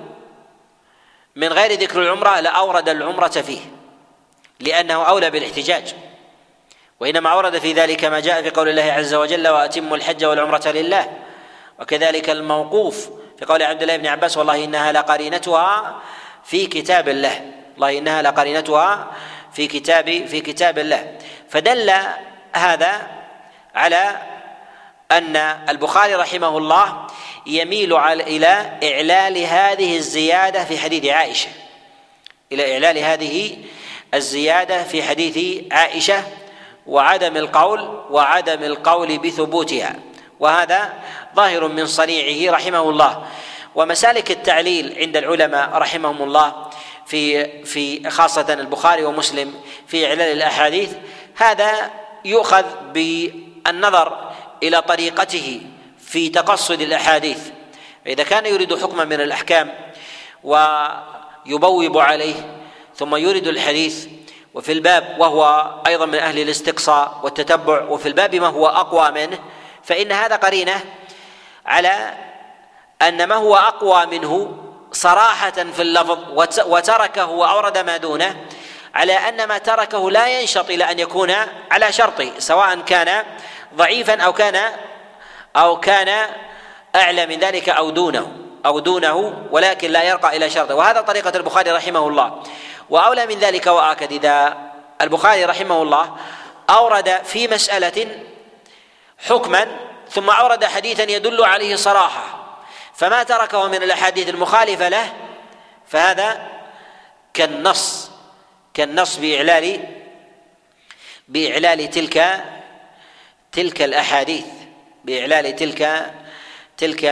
من 1.37 1.49
غير 1.49 1.81
ذكر 1.81 2.03
العمرة 2.03 2.41
لأورد 2.41 2.89
العمرة 2.89 3.29
فيه 3.29 3.61
لأنه 4.61 5.03
أولى 5.03 5.31
بالاحتجاج 5.31 5.95
وإنما 7.01 7.31
أورد 7.31 7.59
في 7.59 7.73
ذلك 7.73 8.05
ما 8.05 8.21
جاء 8.21 8.43
في 8.43 8.51
قول 8.51 8.69
الله 8.69 8.83
عز 8.83 9.15
وجل 9.15 9.49
وأتموا 9.49 9.97
الحج 9.97 10.25
والعمرة 10.25 10.69
لله 10.69 11.19
وكذلك 11.81 12.31
الموقوف 12.31 13.11
في 13.39 13.45
قول 13.45 13.63
عبد 13.63 13.83
الله 13.83 13.97
بن 13.97 14.07
عباس 14.07 14.37
والله 14.37 14.65
إنها 14.65 14.93
لقرينتها 14.93 16.03
في 16.45 16.67
كتاب 16.67 17.09
الله 17.09 17.53
والله 17.73 17.99
إنها 17.99 18.23
لقرينتها 18.23 19.13
في 19.53 19.67
كتاب 19.67 20.27
في 20.27 20.41
كتاب 20.41 20.79
الله. 20.79 21.19
فدل 21.49 21.93
هذا 22.53 23.18
على 23.79 24.17
أن 25.13 25.37
البخاري 25.69 26.15
رحمه 26.15 26.59
الله 26.59 27.07
يميل 27.47 27.97
إلى 27.97 28.79
إعلال 28.85 29.39
هذه 29.39 29.97
الزيادة 29.97 30.65
في 30.65 30.79
حديث 30.79 31.05
عائشة. 31.05 31.49
إلى 32.53 32.73
إعلال 32.73 32.99
هذه 32.99 33.57
الزيادة 34.15 34.85
في 34.85 35.03
حديث 35.03 35.65
عائشة 35.73 36.23
وعدم 36.87 37.37
القول 37.37 38.05
وعدم 38.11 38.63
القول 38.63 39.19
بثبوتها. 39.19 39.95
وهذا 40.41 40.95
ظاهر 41.37 41.69
من 41.69 41.87
صنيعه 41.87 42.53
رحمه 42.53 42.91
الله. 42.91 43.27
ومسالك 43.75 44.31
التعليل 44.31 44.97
عند 44.99 45.17
العلماء 45.17 45.71
رحمهم 45.71 46.23
الله 46.23 46.69
في 47.07 47.49
في 47.65 48.11
خاصة 48.11 48.53
البخاري 48.53 49.05
ومسلم 49.05 49.55
في 49.87 50.07
إعلال 50.07 50.33
الأحاديث 50.33 50.91
هذا 51.37 51.91
يؤخذ 52.25 52.65
بالنظر 53.67 54.33
إلى 54.63 54.83
طريقته 54.83 55.61
في 55.99 56.29
تقصد 56.29 56.81
الأحاديث. 56.81 57.41
فإذا 58.05 58.23
كان 58.23 58.47
يريد 58.47 58.83
حكما 58.83 59.05
من 59.05 59.21
الأحكام 59.21 59.75
ويبوب 60.45 61.99
عليه 61.99 62.35
ثم 62.97 63.17
يريد 63.17 63.47
الحديث 63.47 64.07
وفي 64.55 64.73
الباب 64.73 65.17
وهو 65.19 65.75
أيضا 65.87 66.07
من 66.07 66.15
أهل 66.15 66.39
الاستقصاء 66.39 67.21
والتتبع 67.23 67.83
وفي 67.83 68.09
الباب 68.09 68.35
ما 68.35 68.47
هو 68.47 68.67
أقوى 68.67 69.11
منه 69.11 69.39
فإن 69.83 70.13
هذا 70.13 70.37
قرينة 70.37 70.81
على 71.67 72.15
أن 73.03 73.25
ما 73.25 73.35
هو 73.35 73.57
أقوى 73.57 74.07
منه 74.07 74.59
صراحة 74.93 75.51
في 75.51 75.83
اللفظ 75.83 76.19
وتركه 76.67 77.27
وأورد 77.27 77.79
ما 77.79 77.97
دونه 77.97 78.47
على 78.99 79.13
أن 79.13 79.45
ما 79.45 79.59
تركه 79.59 80.11
لا 80.11 80.41
ينشط 80.41 80.71
إلى 80.71 80.91
أن 80.91 80.99
يكون 80.99 81.35
على 81.71 81.93
شرطه 81.93 82.31
سواء 82.39 82.81
كان 82.81 83.25
ضعيفا 83.75 84.23
أو 84.23 84.33
كان 84.33 84.73
أو 85.57 85.81
كان 85.81 86.29
أعلى 86.97 87.27
من 87.27 87.39
ذلك 87.39 87.69
أو 87.69 87.91
دونه 87.91 88.33
أو 88.67 88.79
دونه 88.79 89.47
ولكن 89.51 89.91
لا 89.91 90.03
يرقى 90.03 90.37
إلى 90.37 90.51
شرطه. 90.51 90.75
وهذا 90.75 91.01
طريقة 91.01 91.37
البخاري 91.37 91.71
رحمه 91.71 92.09
الله. 92.09 92.43
وأولى 92.91 93.27
من 93.27 93.39
ذلك 93.39 93.67
وآكد. 93.67 94.13
إذا 94.13 94.57
البخاري 95.01 95.45
رحمه 95.45 95.83
الله 95.83 96.17
أورد 96.71 97.21
في 97.25 97.49
مسألة 97.49 98.23
حكما 99.29 99.67
ثم 100.11 100.31
أورد 100.31 100.65
حديثا 100.65 101.03
يدل 101.03 101.45
عليه 101.45 101.77
صراحة 101.77 102.25
فما 102.95 103.23
تركه 103.23 103.69
من 103.69 103.83
الأحاديث 103.83 104.29
المخالفة 104.29 104.89
له 104.89 105.13
فهذا 105.87 106.47
كالنص. 107.35 108.08
كالنص 108.79 109.17
بإعلال 109.17 109.81
بإعلال 111.29 111.91
تلك 111.91 112.45
تلك 113.53 113.83
الأحاديث 113.83 114.45
بإعلال 115.05 115.57
تلك 115.57 116.13
تلك 116.77 117.05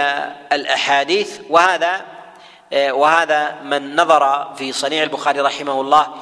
الأحاديث. 0.53 1.41
وهذا 1.51 2.07
وهذا 2.73 3.61
من 3.63 3.97
نظر 3.97 4.55
في 4.55 4.73
صنيع 4.73 5.03
البخاري 5.03 5.41
رحمه 5.41 5.81
الله 5.81 6.15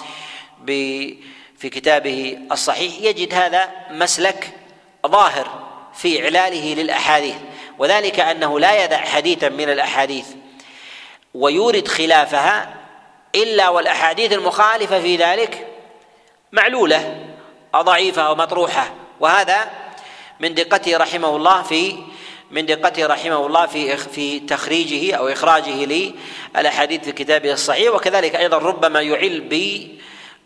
في 1.59 1.71
كتابه 1.71 2.39
الصحيح. 2.53 3.01
يجد 3.01 3.35
هذا 3.35 3.71
مسلك 3.91 4.51
ظاهر 5.07 5.69
في 5.95 6.25
إعلاله 6.25 6.75
للأحاديث 6.75 7.37
وذلك 7.79 8.21
أنه 8.21 8.61
لا 8.61 8.85
يدع 8.85 8.97
حديثا 8.97 9.49
من 9.49 9.71
الأحاديث 9.71 10.27
ويورد 11.35 11.89
خلافها 11.89 12.84
إلا 13.35 13.69
والأحاديث 13.69 14.33
المخالفة 14.33 15.01
في 15.01 15.17
ذلك 15.17 15.67
معلولة 16.53 17.27
ضعيفة 17.77 18.31
ومطروحة 18.31 18.95
وهذا 19.21 19.71
من 20.41 20.55
دقته 20.55 20.97
رحمه 20.97 21.37
الله 21.37 21.63
في 21.63 21.97
من 22.51 22.67
دقته 22.67 23.07
رحمه 23.07 23.47
الله 23.47 23.67
في 23.67 23.97
في 23.97 24.41
تخريجه 24.41 25.15
أو 25.15 25.29
إخراجه 25.29 26.13
للأحاديث 26.55 27.05
في 27.05 27.13
كتابه 27.13 27.53
الصحيح. 27.53 27.95
وكذلك 27.95 28.37
أيضا 28.37 28.59
ربما 28.59 29.01
يعل 29.01 29.41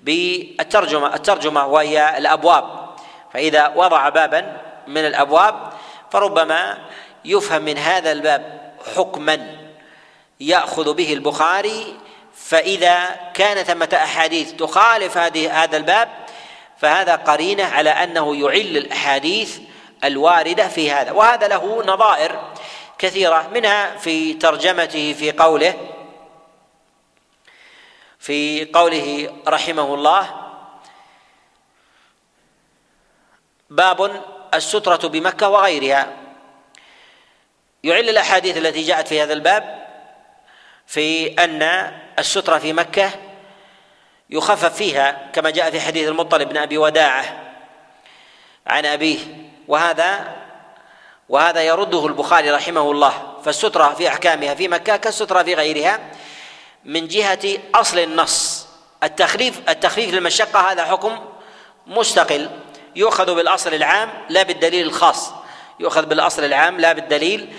بالترجمة 0.03 1.14
الترجمة 1.14 1.66
وهي 1.66 2.18
الأبواب. 2.18 2.88
فإذا 3.33 3.72
وضع 3.77 4.09
بابا 4.09 4.57
من 4.87 5.07
الأبواب 5.07 5.72
فربما 6.11 6.79
يفهم 7.24 7.62
من 7.62 7.79
هذا 7.79 8.12
الباب 8.12 8.72
حكما 8.96 9.57
يأخذ 10.40 10.94
به 10.94 11.12
البخاري 11.12 11.96
فإذا 12.49 13.31
كان 13.35 13.63
ثمه 13.63 13.89
أحاديث 13.93 14.53
تخالف 14.53 15.19
هذه 15.19 15.65
هذا 15.65 15.77
الباب 15.77 16.09
فهذا 16.79 17.17
قرينة 17.17 17.65
على 17.65 17.91
أنه 17.91 18.37
يعل 18.37 18.77
الأحاديث 18.77 19.59
الواردة 20.05 20.69
في 20.69 20.91
هذا. 20.91 21.13
وهذا 21.13 21.49
له 21.49 21.83
نظائر 21.87 22.53
كثيرة 22.99 23.49
منها 23.49 23.97
في 23.97 24.35
ترجمته 24.35 25.13
في 25.13 25.33
قوله 25.33 25.75
في 28.19 28.65
قوله 28.73 29.35
رحمه 29.49 29.95
الله 29.95 30.51
باب 33.71 34.23
السترة 34.55 35.09
بمكة 35.09 35.49
وغيرها. 35.49 36.17
يعل 37.85 38.09
الأحاديث 38.09 38.57
التي 38.57 38.83
جاءت 38.83 39.09
في 39.09 39.23
هذا 39.23 39.33
الباب 39.33 39.89
في 40.87 41.35
أن 41.45 41.63
السترة 42.19 42.59
في 42.59 42.73
مكة 42.73 43.11
يخفف 44.31 44.77
فيها 44.77 45.31
كما 45.33 45.51
جاء 45.51 45.71
في 45.71 45.81
حديث 45.81 46.09
المطلب 46.09 46.49
بن 46.49 46.57
أبي 46.57 46.79
وداعة 46.79 47.25
عن 48.67 48.87
أبيه. 48.87 49.19
وهذا 49.69 50.37
وهذا 51.29 51.63
يرده 51.63 52.07
البخاري 52.07 52.51
رحمه 52.51 52.91
الله. 52.91 53.35
فالسترة 53.45 53.95
في 53.95 54.09
أحكامها 54.09 54.55
في 54.55 54.69
مكة 54.69 54.97
كالسترة 54.97 55.43
في 55.43 55.55
غيرها 55.55 56.01
من 56.85 57.09
جهة 57.09 57.59
أصل 57.75 57.99
النص. 57.99 58.67
التخفيف 59.03 59.61
التخفيف 59.69 60.15
للمشقة 60.15 60.73
هذا 60.73 60.85
حكم 60.85 61.19
مستقل. 61.87 62.51
يؤخذ 62.97 63.35
بالأصل 63.35 63.75
العام 63.75 64.11
لا 64.29 64.43
بالدليل 64.43 64.87
الخاص. 64.87 65.31
يؤخذ 65.81 66.07
بالأصل 66.07 66.45
العام 66.45 66.81
لا 66.81 66.93
بالدليل 66.93 67.53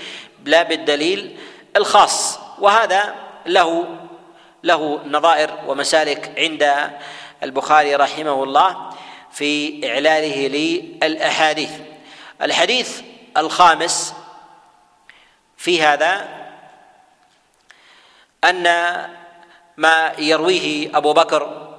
لا 0.46 0.64
بالدليل 0.64 1.38
الخاص. 1.76 2.40
وهذا 2.60 3.16
له 3.46 3.86
له 4.64 5.02
نظائر 5.06 5.60
ومسالك 5.68 6.34
عند 6.38 6.92
البخاري 7.44 7.96
رحمه 7.96 8.44
الله 8.44 8.90
في 9.32 9.82
إعلاله 9.92 10.48
للأحاديث. 10.48 11.72
الحديث 12.42 13.02
الخامس 13.38 14.14
في 15.58 15.82
هذا 15.82 16.28
أن 18.44 18.64
ما 19.78 20.14
يرويه 20.18 20.98
أبو 20.98 21.14
بكر 21.14 21.70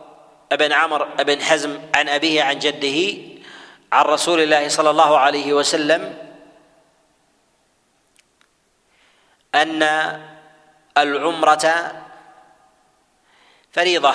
بن 0.53 0.73
عمرو 0.73 1.07
بن 1.19 1.43
حزم 1.43 1.81
عن 1.95 2.09
أبيه 2.09 2.43
عن 2.43 2.59
جده 2.59 3.23
عن 3.93 4.05
رسول 4.05 4.41
الله 4.41 4.69
صلى 4.69 4.91
الله 4.91 5.19
عليه 5.19 5.53
وسلم 5.53 6.19
أن 9.55 9.83
العمرة 10.99 11.93
فريضة. 13.73 14.15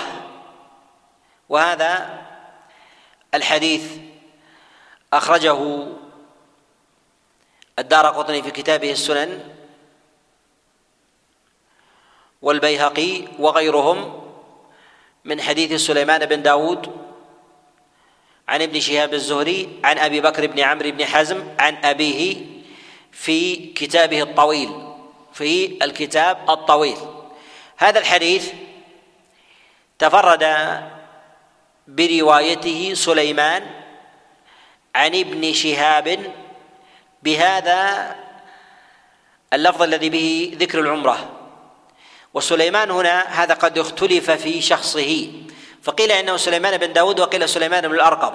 وهذا 1.50 2.22
الحديث 3.34 3.84
أخرجه 5.14 5.88
الدار 7.80 8.06
قطني 8.08 8.44
في 8.44 8.52
كتابه 8.52 8.92
السنن 8.92 9.56
والبيهقي 12.42 13.22
وغيرهم 13.40 14.22
من 15.26 15.42
حديث 15.42 15.74
سليمان 15.74 16.26
بن 16.26 16.42
داود 16.42 17.06
عن 18.48 18.62
ابن 18.62 18.80
شهاب 18.80 19.14
الزهري 19.14 19.80
عن 19.84 19.98
أبي 19.98 20.22
بكر 20.22 20.48
بن 20.48 20.60
عمرو 20.60 20.92
بن 20.92 21.06
حزم 21.06 21.48
عن 21.60 21.86
أبيه 21.86 22.46
في 23.12 23.56
كتابه 23.56 24.22
الطويل 24.22 24.70
في 25.34 25.84
الكتاب 25.84 26.50
الطويل. 26.50 26.98
هذا 27.78 28.00
الحديث 28.00 28.52
تفرد 30.00 30.46
بروايته 31.88 32.94
سليمان 32.94 33.64
عن 34.96 35.16
ابن 35.16 35.54
شهاب 35.54 36.34
بهذا 37.24 38.16
اللفظ 39.54 39.82
الذي 39.82 40.10
به 40.10 40.58
ذكر 40.60 40.80
العمرة. 40.80 41.32
وسليمان 42.34 42.92
هنا 42.92 43.22
هذا 43.22 43.54
قد 43.54 43.78
اختلف 43.78 44.32
في 44.32 44.62
شخصه. 44.62 45.32
فقيل 45.84 46.12
إنه 46.12 46.38
سليمان 46.38 46.78
بن 46.78 46.94
داود 46.94 47.20
وقيل 47.20 47.50
سليمان 47.50 47.88
بن 47.88 47.96
الأرقم. 47.96 48.34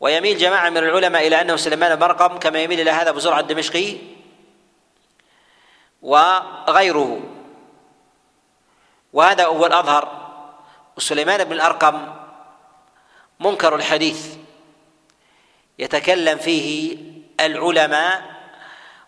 ويميل 0.00 0.38
جماعة 0.38 0.70
من 0.70 0.76
العلماء 0.76 1.26
إلى 1.26 1.40
أنه 1.40 1.56
سليمان 1.56 1.96
بن 1.96 2.02
الأرقم 2.02 2.38
كما 2.38 2.58
يميل 2.62 2.80
إلى 2.80 2.90
هذا 2.90 3.10
أبو 3.10 3.18
زرعه 3.18 3.40
الدمشقي 3.40 3.96
وغيره. 6.02 7.20
وهذا 9.12 9.44
هو 9.44 9.66
الأظهر. 9.66 10.22
وسليمان 10.96 11.44
بن 11.44 11.52
الأرقم 11.52 12.14
منكر 13.40 13.76
الحديث. 13.76 14.36
يتكلم 15.78 16.38
فيه 16.38 16.96
العلماء 17.40 18.32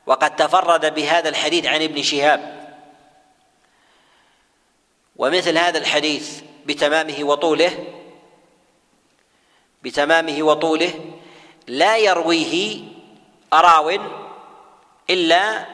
وقد 0.06 0.36
تفرد 0.36 0.94
بهذا 0.94 1.28
الحديث 1.28 1.66
عن 1.66 1.82
ابن 1.82 2.02
شهاب. 2.02 2.64
ومثل 5.16 5.58
هذا 5.58 5.78
الحديث 5.78 6.42
بتمامه 6.66 7.24
وطوله 7.24 7.84
بتمامه 9.82 10.42
وطوله 10.42 10.94
لا 11.66 11.96
يرويه 11.96 12.82
راو 13.52 13.90
إلا 15.10 15.66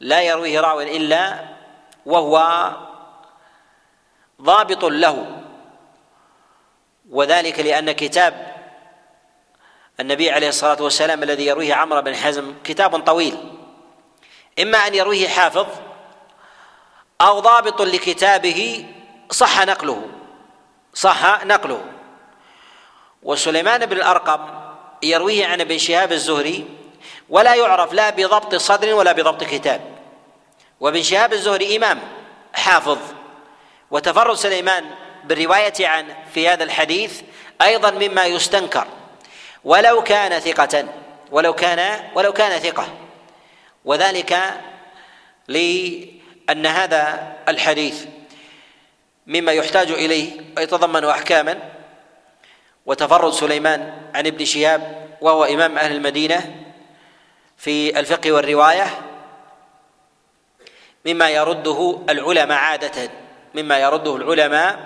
لا 0.00 0.22
يرويه 0.22 0.60
راو 0.60 0.80
إلا 0.80 1.51
وهو 2.06 2.70
ضابط 4.42 4.84
له. 4.84 5.42
وذلك 7.10 7.60
لأن 7.60 7.92
كتاب 7.92 8.56
النبي 10.00 10.30
عليه 10.30 10.48
الصلاة 10.48 10.82
والسلام 10.82 11.22
الذي 11.22 11.46
يرويه 11.46 11.74
عمرو 11.74 12.02
بن 12.02 12.14
حزم 12.14 12.54
كتاب 12.64 13.00
طويل. 13.00 13.58
إما 14.62 14.78
أن 14.78 14.94
يرويه 14.94 15.28
حافظ 15.28 15.66
أو 17.20 17.40
ضابط 17.40 17.82
لكتابه 17.82 18.86
صح 19.30 19.66
نقله 19.66 20.08
صح 20.94 21.44
نقله. 21.44 21.84
وسليمان 23.22 23.86
بن 23.86 23.96
الأرقم 23.96 24.40
يرويه 25.02 25.46
عن 25.46 25.60
ابن 25.60 25.78
شهاب 25.78 26.12
الزهري 26.12 26.68
ولا 27.28 27.54
يعرف 27.54 27.92
لا 27.92 28.10
بضبط 28.10 28.54
صدر 28.54 28.94
ولا 28.94 29.12
بضبط 29.12 29.44
كتاب. 29.44 30.01
وابن 30.82 31.02
شهاب 31.02 31.32
الزهري 31.32 31.76
إمام 31.76 32.00
حافظ. 32.54 32.98
وتفرد 33.90 34.36
سليمان 34.36 34.84
بالرواية 35.24 35.88
عنه 35.88 36.16
في 36.34 36.48
هذا 36.48 36.64
الحديث 36.64 37.22
أيضا 37.62 37.90
مما 37.90 38.26
يستنكر. 38.26 38.86
ولو 39.64 40.02
كان 40.02 40.40
ثقة 40.40 40.84
ولو 41.30 41.54
كان 41.54 42.10
ولو 42.14 42.32
كان 42.32 42.58
ثقة. 42.58 42.88
وذلك 43.84 44.60
لأن 45.48 46.66
هذا 46.66 47.32
الحديث 47.48 48.04
مما 49.26 49.52
يحتاج 49.52 49.90
إليه 49.90 50.40
ويتضمن 50.56 51.04
أحكاما. 51.04 51.58
وتفرد 52.86 53.32
سليمان 53.32 53.92
عن 54.14 54.26
ابن 54.26 54.44
شهاب 54.44 55.08
وهو 55.20 55.44
إمام 55.44 55.78
أهل 55.78 55.92
المدينة 55.92 56.64
في 57.56 58.00
الفقه 58.00 58.32
والرواية. 58.32 59.11
مما 61.06 61.30
يرده 61.30 61.98
العلماء 62.08 62.58
عادة. 62.58 63.10
مما 63.54 63.78
يرده 63.78 64.16
العلماء 64.16 64.78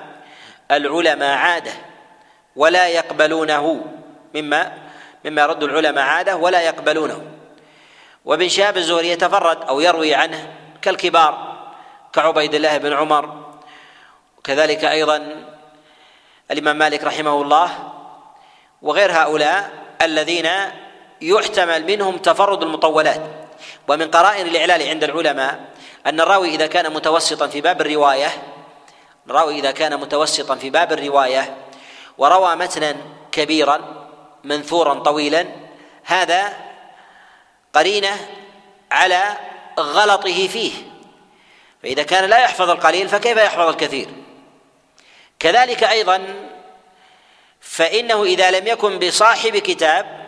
العلماء 0.71 1.37
عادة. 1.37 1.73
ولا 2.57 2.87
يقبلونه. 2.87 3.85
مما 4.35 4.73
مما 5.25 5.43
يرد 5.43 5.63
العلماء 5.63 6.05
عادة 6.05 6.37
ولا 6.37 6.61
يقبلونه. 6.61 7.23
وابن 8.25 8.49
شهاب 8.49 8.77
الزهري 8.77 9.09
يتفرد 9.09 9.63
أو 9.63 9.81
يروي 9.81 10.15
عنه 10.15 10.53
كالكبار 10.83 11.57
كعبيد 12.13 12.55
الله 12.55 12.79
بن 12.79 12.93
عمر. 12.93 13.47
وكذلك 14.39 14.85
أيضا 14.85 15.45
الإمام 16.51 16.79
مالك 16.79 17.05
رحمه 17.05 17.43
الله 17.43 17.93
وغير 18.83 19.13
هؤلاء 19.13 19.71
الذين 20.03 20.49
يحتمل 21.21 21.85
منهم 21.85 22.19
تفرد 22.19 22.63
المطولات. 22.63 23.21
ومن 23.89 24.11
قرائن 24.11 24.47
الإعلال 24.47 24.89
عند 24.89 25.05
العلماء 25.05 25.61
أن 26.07 26.21
الراوي 26.21 26.49
إذا 26.49 26.67
كان 26.67 26.93
متوسطا 26.93 27.47
في 27.47 27.61
باب 27.61 27.81
الرواية 27.81 28.43
الراوي 29.27 29.59
إذا 29.59 29.71
كان 29.71 30.01
متوسطا 30.01 30.55
في 30.55 30.71
باب 30.71 30.93
الرواية 30.93 31.57
وروى 32.19 32.57
متنا 32.57 32.97
كبيرا 33.33 34.09
منثورا 34.45 34.95
طويلا 34.95 35.47
هذا 36.05 36.53
قرينة 37.75 38.29
على 38.91 39.37
غلطه 39.81 40.49
فيه. 40.49 40.73
فإذا 41.83 42.03
كان 42.03 42.25
لا 42.25 42.39
يحفظ 42.39 42.71
القليل 42.71 43.09
فكيف 43.09 43.37
يحفظ 43.37 43.69
الكثير؟ 43.69 44.09
كذلك 45.39 45.85
أيضا 45.85 46.25
فإنه 47.61 48.25
إذا 48.25 48.51
لم 48.51 48.67
يكن 48.67 48.99
بصاحب 48.99 49.57
كتاب 49.57 50.27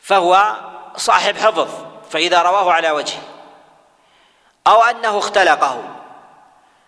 فهو 0.00 0.56
صاحب 0.96 1.36
حفظ 1.36 1.68
فإذا 2.10 2.42
رواه 2.42 2.72
على 2.72 2.90
وجه. 2.90 3.33
أو 4.66 4.82
أنه 4.82 5.18
اختلقه 5.18 5.82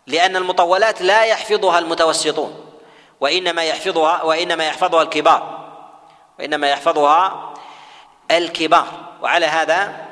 لأن 0.07 0.37
المطولات 0.37 1.03
لا 1.03 1.25
يحفظها 1.25 1.79
المتوسطون 1.79 2.67
وإنما 3.21 3.65
يحفظها 3.65 4.23
وإنما 4.23 4.67
يحفظها 4.67 5.03
الكبار 5.03 5.69
وإنما 6.39 6.71
يحفظها 6.71 7.53
الكبار. 8.31 8.87
وعلى 9.23 9.47
هذا 9.47 10.07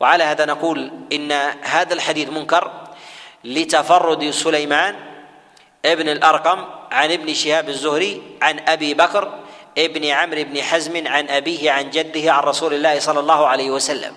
وعلى 0.00 0.24
هذا 0.24 0.44
نقول 0.44 0.92
إن 1.12 1.32
هذا 1.62 1.94
الحديث 1.94 2.28
منكر 2.28 2.70
لتفرد 3.44 4.30
سليمان 4.30 4.96
ابن 5.84 6.08
الأرقم 6.08 6.64
عن 6.92 7.12
ابن 7.12 7.34
شهاب 7.34 7.68
الزهري 7.68 8.22
عن 8.42 8.60
أبي 8.68 8.94
بكر 8.94 9.38
ابن 9.78 10.04
عمرو 10.04 10.44
بن 10.44 10.62
حزم 10.62 11.06
عن 11.06 11.28
أبيه 11.28 11.70
عن 11.70 11.90
جده 11.90 12.32
عن 12.32 12.42
رسول 12.42 12.74
الله 12.74 12.98
صلى 12.98 13.20
الله 13.20 13.46
عليه 13.46 13.70
وسلم. 13.70 14.16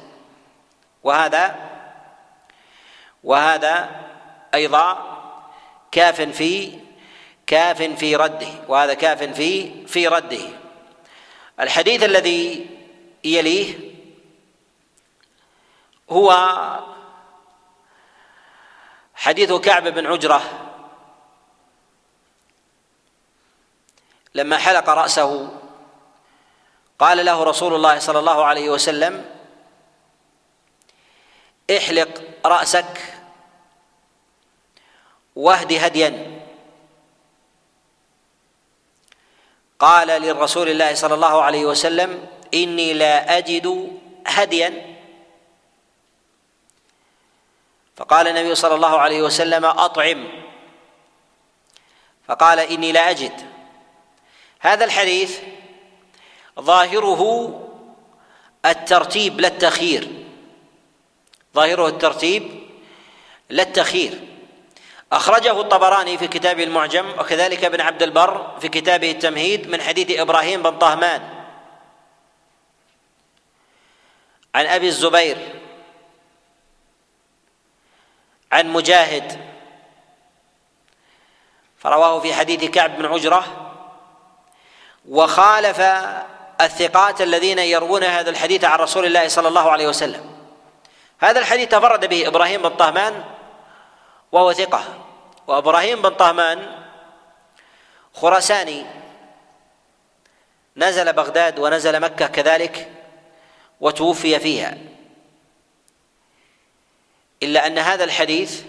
وهذا 1.04 1.56
وهذا 3.28 4.06
أيضا 4.54 5.18
كاف 5.92 6.22
في 6.22 6.80
كاف 7.48 7.82
في 7.82 8.16
رده 8.16 8.48
وهذا 8.68 8.94
كاف 8.94 9.24
في 9.24 9.86
في 9.88 10.08
رده. 10.08 10.50
الحديث 11.60 12.04
الذي 12.04 12.70
يليه 13.24 13.76
هو 16.10 16.32
حديث 19.16 19.54
كعب 19.54 19.88
بن 19.88 20.08
عجرة 20.08 20.42
لما 24.36 24.58
حلق 24.58 24.90
رأسه 24.90 25.60
قال 27.00 27.26
له 27.26 27.44
رسول 27.44 27.74
الله 27.74 28.00
صلى 28.00 28.20
الله 28.20 28.46
عليه 28.46 28.70
وسلم 28.70 29.26
احلق 31.78 32.24
رأسك 32.46 33.17
واهد 35.38 35.74
هديا. 35.74 36.42
قال 39.80 40.08
للرسول 40.08 40.70
الله 40.70 40.94
صلى 40.94 41.14
الله 41.14 41.42
عليه 41.42 41.66
وسلم 41.66 42.28
إني 42.54 42.94
لا 42.94 43.38
أجد 43.38 43.98
هديا. 44.28 44.98
فقال 47.96 48.28
النبي 48.28 48.56
صلى 48.56 48.76
الله 48.76 49.00
عليه 49.00 49.22
وسلم 49.22 49.66
أطعم. 49.66 50.28
فقال 52.28 52.60
إني 52.60 52.92
لا 52.92 53.10
أجد. 53.10 53.34
هذا 54.60 54.86
الحديث 54.86 55.40
ظاهره 56.60 57.54
الترتيب 58.66 59.40
لا 59.40 59.48
التخيير 59.48 60.08
ظاهره 61.56 61.88
الترتيب 61.88 62.64
لا 63.50 63.64
التخيير 63.64 64.37
أخرجه 65.12 65.62
الطبراني 65.62 66.18
في 66.18 66.28
كتابه 66.28 66.64
المعجم 66.64 67.10
وكذلك 67.20 67.64
ابن 67.64 67.82
عبد 67.82 68.04
البر 68.04 68.58
في 68.60 68.70
كتابه 68.70 69.12
التمهيد 69.12 69.68
من 69.70 69.82
حديث 69.82 70.20
إبراهيم 70.20 70.64
بن 70.64 70.78
طهمان. 70.78 71.22
عن 74.56 74.66
أبي 74.66 74.88
الزبير 74.88 75.38
عن 78.52 78.68
مجاهد 78.68 79.40
فرواه 81.80 82.20
في 82.20 82.34
حديث 82.34 82.64
كعب 82.64 82.98
بن 82.98 83.06
عجرة 83.06 83.74
وخالف 85.10 85.80
الثقات 86.62 87.22
الذين 87.22 87.60
يروون 87.60 88.04
هذا 88.04 88.30
الحديث 88.30 88.64
عن 88.64 88.80
رسول 88.80 89.06
الله 89.06 89.28
صلى 89.28 89.48
الله 89.48 89.72
عليه 89.72 89.88
وسلم. 89.88 90.38
هذا 91.20 91.40
الحديث 91.40 91.70
تفرد 91.70 92.06
به 92.06 92.28
إبراهيم 92.28 92.62
بن 92.62 92.70
طهمان 92.70 93.37
وهو 94.32 94.54
ثقة. 94.54 94.84
وإبراهيم 95.48 96.02
بن 96.02 96.10
طهمان 96.10 96.84
خراساني. 98.14 98.86
نزل 100.78 101.14
بغداد 101.14 101.60
ونزل 101.60 102.00
مكة 102.00 102.28
كذلك 102.28 102.92
وتوفي 103.82 104.40
فيها. 104.40 104.78
إلا 107.44 107.68
أن 107.68 107.78
هذا 107.78 108.04
الحديث 108.04 108.64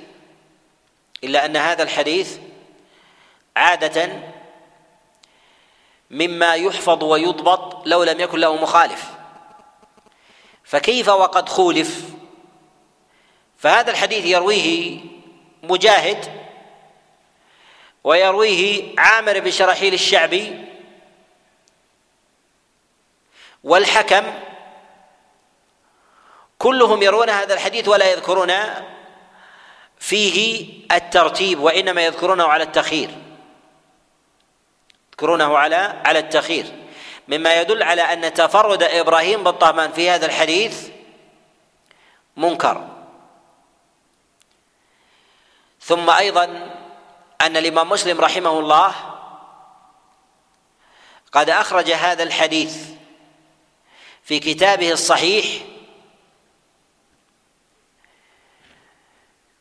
إلا 1.24 1.44
أن 1.44 1.56
هذا 1.56 1.82
الحديث 1.82 2.38
عادة 3.56 4.12
مما 6.11 6.54
يحفظ 6.54 7.04
ويضبط 7.04 7.86
لو 7.86 8.04
لم 8.04 8.20
يكن 8.20 8.38
له 8.38 8.56
مخالف. 8.56 9.04
فكيف 10.64 11.09
وقد 11.09 11.48
خولف؟ 11.48 12.11
فهذا 13.59 13.90
الحديث 13.90 14.26
يرويه 14.26 15.00
مجاهد 15.62 16.48
ويرويه 18.04 18.94
عامر 18.98 19.40
بن 19.40 19.50
شرحيل 19.50 19.94
الشعبي 19.94 20.64
والحكم 23.64 24.24
كلهم 26.59 27.02
يرون 27.02 27.30
هذا 27.30 27.54
الحديث 27.54 27.88
ولا 27.88 28.11
يذكرون 28.12 28.52
فيه 29.98 30.66
الترتيب 30.92 31.61
وإنما 31.61 32.04
يذكرونه 32.04 32.44
على 32.44 32.64
التخيير. 32.64 33.11
يذكرونه 35.11 35.59
على 35.59 36.02
على 36.04 36.18
التخيير. 36.18 36.66
مما 37.28 37.61
يدل 37.61 37.82
على 37.82 38.02
أن 38.02 38.34
تفرد 38.34 38.82
إبراهيم 38.82 39.44
بن 39.44 39.50
طهمان 39.50 39.92
في 39.92 40.11
هذا 40.11 40.26
الحديث 40.26 40.88
منكر. 42.36 42.97
ثم 45.89 46.11
أيضا 46.11 46.45
أن 47.41 47.57
الإمام 47.57 47.89
مسلم 47.89 48.20
رحمه 48.20 48.59
الله 48.59 48.95
قد 51.32 51.51
أخرج 51.51 51.91
هذا 51.91 52.22
الحديث 52.22 52.89
في 54.22 54.39
كتابه 54.39 54.93
الصحيح 54.93 55.47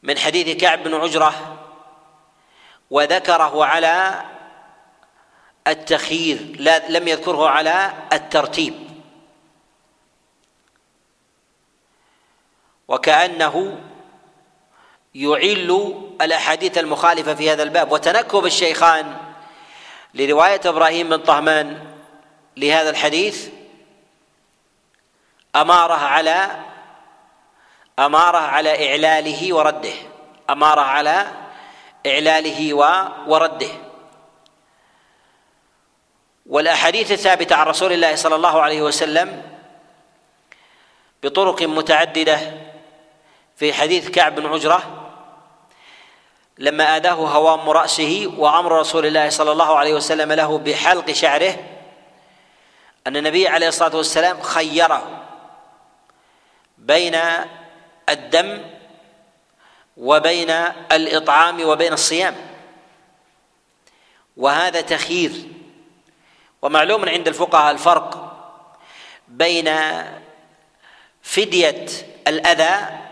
من 0.03 0.17
حديث 0.17 0.57
كعب 0.57 0.83
بن 0.83 0.95
عجرة 0.95 1.57
وذكره 2.91 3.65
على 3.65 4.25
التخيير 5.67 6.55
لا 6.59 6.89
لم 6.89 7.07
يذكره 7.07 7.49
على 7.49 7.93
الترتيب. 8.13 8.87
وكأنه 12.87 13.86
يعل 15.15 15.95
الأحاديث 16.21 16.77
المخالفة 16.77 17.33
في 17.33 17.51
هذا 17.51 17.63
الباب 17.63 17.91
وتنكب 17.91 18.45
الشيخان 18.45 19.17
لرواية 20.13 20.61
إبراهيم 20.65 21.09
بن 21.09 21.17
طهمان 21.17 21.79
لهذا 22.57 22.89
الحديث 22.89 23.49
أماره 25.55 25.93
على 25.93 26.49
أماره 27.99 28.37
على 28.37 28.91
إعلاله 28.91 29.53
ورده. 29.55 29.93
أماره 30.49 30.81
على 30.81 31.27
إعلاله 32.05 32.73
ورده. 33.27 33.69
والأحاديث 36.45 37.11
الثابتة 37.11 37.55
عن 37.55 37.67
رسول 37.67 37.93
الله 37.93 38.15
صلى 38.15 38.35
الله 38.35 38.61
عليه 38.61 38.81
وسلم 38.81 39.41
بطرق 41.23 41.63
متعددة 41.63 42.39
في 43.55 43.73
حديث 43.73 44.09
كعب 44.09 44.35
بن 44.35 44.45
عجرة 44.45 44.96
لما 46.57 46.97
آذاه 46.97 47.13
هوام 47.13 47.69
رأسه 47.69 48.33
وأمر 48.37 48.79
رسول 48.79 49.05
الله 49.05 49.29
صلى 49.29 49.51
الله 49.51 49.77
عليه 49.77 49.93
وسلم 49.93 50.31
له 50.31 50.57
بحلق 50.57 51.11
شعره 51.11 51.55
أن 53.07 53.17
النبي 53.17 53.47
عليه 53.47 53.67
الصلاة 53.67 53.95
والسلام 53.95 54.41
خيره 54.41 55.23
بين 56.77 57.19
الدم 58.09 58.61
وبين 59.97 60.49
الإطعام 60.91 61.65
وبين 61.65 61.93
الصيام. 61.93 62.35
وهذا 64.37 64.81
تخيير. 64.81 65.31
ومعلوم 66.61 67.09
عند 67.09 67.27
الفقهاء 67.27 67.71
الفرق 67.71 68.33
بين 69.27 69.75
فدية 71.21 71.85
الأذى 72.27 73.06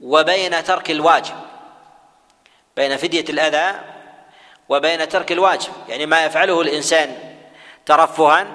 وبين 0.00 0.64
ترك 0.64 0.90
الواجب 0.90 1.34
بين 2.76 2.96
فدية 2.96 3.24
الأذى 3.28 3.80
وبين 4.68 5.08
ترك 5.08 5.32
الواجب 5.32 5.72
يعني 5.88 6.06
ما 6.06 6.24
يفعله 6.24 6.60
الإنسان 6.60 7.36
ترفها 7.86 8.46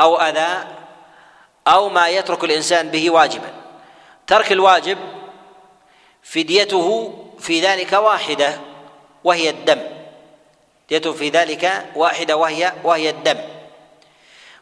أو 0.00 0.16
أذى 0.16 0.64
أو 1.68 1.88
ما 1.88 2.08
يترك 2.08 2.44
الإنسان 2.44 2.88
به 2.90 3.10
واجبا. 3.10 3.52
ترك 4.26 4.52
الواجب 4.52 4.98
فديته 6.22 7.14
في 7.38 7.60
ذلك 7.60 7.92
واحدة 7.92 8.60
وهي 9.24 9.50
الدم. 9.50 9.80
فديته 10.88 11.12
في 11.12 11.28
ذلك 11.28 11.86
واحدة 11.96 12.36
وهي 12.36 12.72
وهي 12.84 13.10
الدم. 13.10 13.38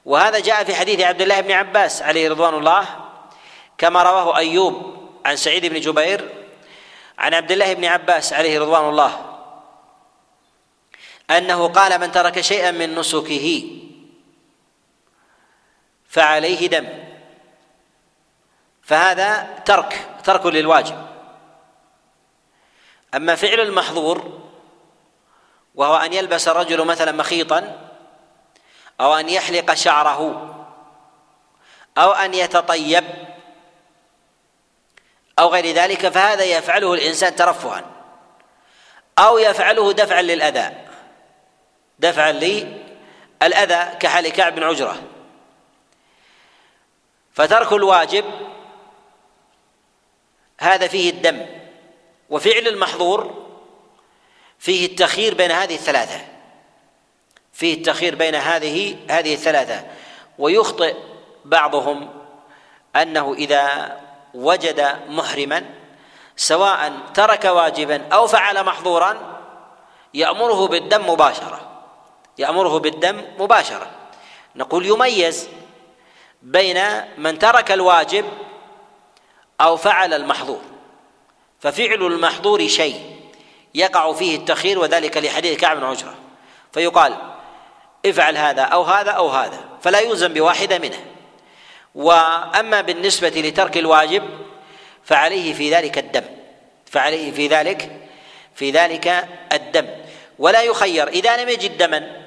وهذا 0.05 0.39
جاء 0.39 0.65
في 0.65 0.75
حديث 0.75 1.01
عبد 1.01 1.23
الله 1.23 1.41
بن 1.41 1.53
عباس 1.53 2.03
عليه 2.03 2.31
رضوان 2.31 2.55
الله 2.55 2.87
كما 3.79 4.03
رواه 4.03 4.37
أيوب 4.37 4.98
عن 5.25 5.37
سعيد 5.37 5.67
بن 5.67 5.81
جبير 5.81 6.29
عن 7.19 7.35
عبد 7.35 7.53
الله 7.53 7.75
بن 7.75 7.85
عباس 7.85 8.33
عليه 8.33 8.61
رضوان 8.61 8.89
الله 8.89 9.25
أنه 11.31 11.69
قال 11.69 12.01
من 12.01 12.13
ترك 12.13 12.41
شيئا 12.41 12.71
من 12.71 12.95
نسكه 12.95 13.65
فعليه 16.09 16.67
دم 16.67 16.89
فهذا 18.83 19.63
ترك 19.65 20.09
ترك 20.25 20.47
للواجب. 20.47 21.07
أما 23.15 23.35
فعل 23.35 23.61
المحظور 23.61 24.49
وهو 25.75 25.97
أن 25.97 26.13
يلبس 26.13 26.49
الرجل 26.49 26.85
مثلا 26.85 27.13
مخيطا 27.13 27.89
أو 29.01 29.15
أن 29.15 29.29
يحلق 29.29 29.75
شعره 29.75 30.55
أو 31.99 32.13
أن 32.13 32.35
يتطيب 32.35 33.05
أو 35.39 35.49
غير 35.49 35.67
ذلك 35.75 36.09
فهذا 36.09 36.45
يفعله 36.45 36.95
الإنسان 36.95 37.37
ترفها. 37.37 37.85
أو 39.19 39.39
يفعله 39.39 39.93
دفعا 39.93 40.23
للأذى. 40.23 40.71
دفعا 41.99 42.33
للأذى 42.33 43.97
كحال 44.01 44.29
كعب 44.29 44.55
بن 44.55 44.63
عجرة. 44.63 45.03
فترك 47.33 47.73
الواجب 47.73 48.25
هذا 50.61 50.87
فيه 50.87 51.11
الدم. 51.11 51.47
وفعل 52.31 52.69
المحظور 52.69 53.49
فيه 54.59 54.87
التخيير 54.87 55.35
بين 55.35 55.51
هذه 55.51 55.75
الثلاثة. 55.75 56.21
فيه 57.53 57.75
التخيير 57.75 58.15
بين 58.15 58.35
هذه 58.35 58.97
هذه 59.11 59.35
الثلاثة. 59.35 59.87
ويخطئ 60.39 60.97
بعضهم 61.45 62.11
أنه 62.97 63.35
إذا 63.35 63.97
وجد 64.35 64.99
محرما 65.09 65.65
سواء 66.37 66.93
ترك 67.15 67.45
واجبا 67.45 68.09
أو 68.13 68.27
فعل 68.27 68.65
محظورا 68.65 69.39
يأمره 70.15 70.69
بالدم 70.69 71.11
مباشرة. 71.11 71.61
يأمره 72.39 72.79
بالدم 72.79 73.25
مباشرة. 73.39 73.91
نقول 74.57 74.87
يميز 74.87 75.49
بين 76.43 76.81
من 77.19 77.39
ترك 77.39 77.73
الواجب 77.73 78.25
أو 79.61 79.77
فعل 79.77 80.15
المحظور. 80.15 80.61
ففعل 81.61 82.03
المحظور 82.07 82.69
شيء 82.69 83.21
يقع 83.75 84.13
فيه 84.13 84.37
التخير 84.37 84.79
وذلك 84.79 85.17
لحديث 85.17 85.61
كعب 85.61 85.77
بن 85.77 85.85
عجرة. 85.85 86.15
فيقال 86.73 87.17
افعل 88.07 88.37
هذا 88.37 88.63
أو 88.63 88.83
هذا 88.83 89.11
أو 89.11 89.29
هذا 89.29 89.65
فلا 89.83 90.01
يلزم 90.01 90.33
بواحدة 90.33 90.79
منه. 90.79 91.05
وأما 91.99 92.81
بالنسبة 92.81 93.29
لترك 93.29 93.77
الواجب 93.77 94.23
فعليه 95.05 95.55
في 95.55 95.71
ذلك 95.71 95.99
الدم 95.99 96.25
فعليه 96.87 97.33
في 97.33 97.47
ذلك 97.47 97.91
في 98.55 98.71
ذلك 98.71 99.29
الدم. 99.53 99.87
ولا 100.39 100.63
يخير 100.63 101.09
إذا 101.09 101.37
لم 101.37 101.49
يجد 101.49 101.77
دما 101.77 102.27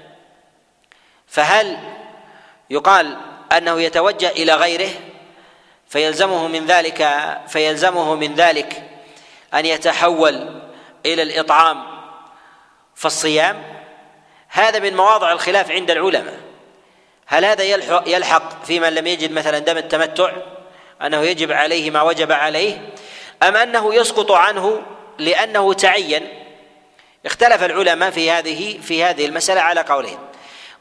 فهل 1.27 1.77
يقال 2.69 3.17
أنه 3.57 3.81
يتوجه 3.81 4.29
إلى 4.29 4.53
غيره؟ 4.53 4.89
فيلزمه 5.89 6.47
من 6.47 6.65
ذلك 6.65 7.07
فيلزمه 7.47 8.15
من 8.15 8.35
ذلك 8.35 8.83
أن 9.53 9.65
يتحول 9.65 10.61
إلى 11.05 11.21
الإطعام 11.21 11.83
فالصيام 12.95 13.63
هذا 14.47 14.79
من 14.79 14.95
مواضع 14.95 15.31
الخلاف 15.31 15.71
عند 15.71 15.91
العلماء. 15.91 16.39
هل 17.31 17.45
هذا 17.45 17.63
يلحق 18.05 18.65
في 18.65 18.79
من 18.79 18.95
لم 18.95 19.07
يجد 19.07 19.31
مثلا 19.31 19.59
دم 19.59 19.77
التمتع؟ 19.77 20.31
أنه 21.01 21.21
يجب 21.21 21.51
عليه 21.51 21.91
ما 21.91 22.01
وجب 22.01 22.31
عليه؟ 22.31 22.89
أم 23.43 23.55
أنه 23.55 23.95
يسقط 23.95 24.31
عنه 24.31 24.81
لأنه 25.19 25.73
تعين؟ 25.73 26.27
اختلف 27.25 27.63
العلماء 27.63 28.11
في 28.11 28.31
هذه 28.31 28.79
في 28.81 29.03
هذه 29.03 29.25
المسألة 29.25 29.61
على 29.61 29.81
قولين 29.81 30.17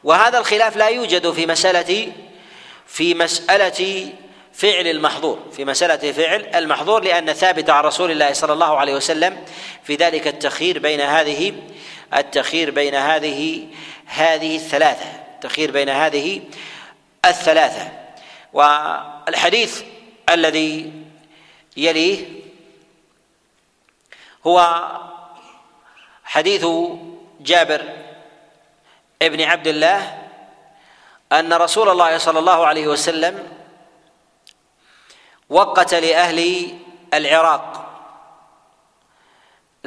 وهذا 0.03 0.37
الخلاف 0.37 0.77
لا 0.77 0.87
يوجد 0.87 1.31
في 1.31 1.45
مساله 1.45 2.11
في 2.87 3.13
مسألة 3.13 4.09
فعل 4.53 4.87
المحظور 4.87 5.39
في 5.51 5.65
مسألة 5.65 6.11
فعل 6.11 6.45
المحظور 6.55 7.03
لأن 7.03 7.33
ثابت 7.33 7.69
عن 7.69 7.83
رسول 7.83 8.11
الله 8.11 8.33
صلى 8.33 8.53
الله 8.53 8.77
عليه 8.77 8.95
وسلم 8.95 9.37
في 9.83 9.95
ذلك 9.95 10.27
التخيير 10.27 10.79
بين 10.79 11.01
هذه 11.01 11.53
التخيير 12.17 12.71
بين 12.71 12.95
هذه 12.95 13.67
هذه 14.05 14.55
الثلاثة. 14.55 15.20
التخيير 15.41 15.71
بين 15.71 15.89
هذه 15.89 16.41
الثلاثة. 17.25 17.91
والحديث 18.53 19.83
الذي 20.29 20.93
يليه 21.77 22.41
هو 24.47 24.87
حديث 26.23 26.65
جابر 27.39 27.81
ابن 29.21 29.41
عبد 29.41 29.67
الله 29.67 30.27
أن 31.31 31.53
رسول 31.53 31.89
الله 31.89 32.17
صلى 32.17 32.39
الله 32.39 32.67
عليه 32.67 32.87
وسلم 32.87 33.57
وقت 35.49 35.93
لأهل 35.93 36.69
العراق 37.13 37.87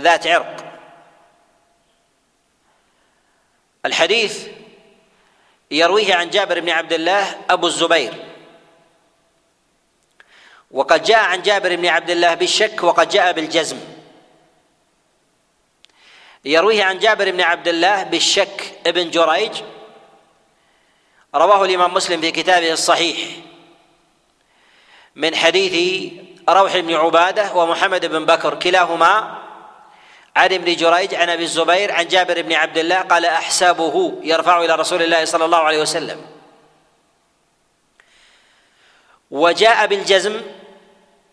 ذات 0.00 0.26
عرق. 0.26 0.64
الحديث 3.86 4.48
يرويه 5.71 6.15
عن 6.15 6.31
جابر 6.31 6.61
بن 6.61 6.71
عبد 6.71 6.93
الله 6.93 7.41
أبو 7.51 7.67
الزبير. 7.67 8.15
وقد 10.71 11.03
جاء 11.03 11.19
عن 11.19 11.43
جابر 11.43 11.77
بن 11.77 11.87
عبد 11.87 12.11
الله 12.11 12.35
بالشك 12.35 12.83
وقد 12.83 13.09
جاء 13.09 13.33
بالجزم. 13.33 13.79
يرويه 16.45 16.85
عن 16.85 16.99
جابر 16.99 17.31
بن 17.31 17.41
عبد 17.41 17.69
الله 17.69 18.03
بالشك 18.03 18.79
ابن 18.87 19.11
جريج. 19.11 19.62
رواه 21.35 21.65
الإمام 21.65 21.95
مسلم 21.95 22.21
في 22.21 22.31
كتابه 22.31 22.73
الصحيح. 22.73 23.19
من 25.17 25.37
حديث 25.37 26.12
روح 26.49 26.77
بن 26.77 26.95
عبادة 26.95 27.55
ومحمد 27.55 28.07
بن 28.07 28.27
بكر 28.27 28.55
كلاهما 28.55 29.43
عن 30.37 30.53
ابن 30.53 30.76
جريج 30.76 31.14
عن 31.14 31.30
أبي 31.30 31.43
الزبير 31.43 31.93
عن 31.93 32.09
جابر 32.09 32.43
بن 32.43 32.53
عبد 32.53 32.78
الله 32.78 33.01
قال 33.01 33.26
احسبه 33.26 34.18
يرفع 34.22 34.64
إلى 34.64 34.74
رسول 34.74 35.03
الله 35.03 35.24
صلى 35.24 35.45
الله 35.45 35.59
عليه 35.59 35.80
وسلم. 35.80 36.20
وجاء 39.30 39.87
بالجزم 39.87 40.41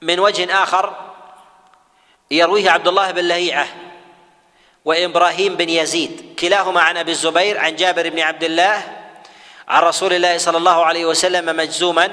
من 0.02 0.20
وجه 0.20 0.64
آخر 0.64 0.96
يرويه 2.32 2.70
عبد 2.70 2.88
الله 2.88 3.12
بن 3.12 3.28
لهيعة 3.28 3.68
وإبراهيم 4.86 5.56
بن 5.56 5.70
يزيد. 5.70 6.36
كلاهما 6.40 6.82
عن 6.82 6.98
أبي 6.98 7.12
الزبير 7.12 7.58
عن 7.58 7.76
جابر 7.76 8.10
بن 8.10 8.20
عبد 8.20 8.44
الله 8.44 8.84
عن 9.68 9.84
رسول 9.84 10.14
الله 10.14 10.38
صلى 10.38 10.58
الله 10.58 10.86
عليه 10.86 11.06
وسلم 11.06 11.56
مجزوما 11.56 12.10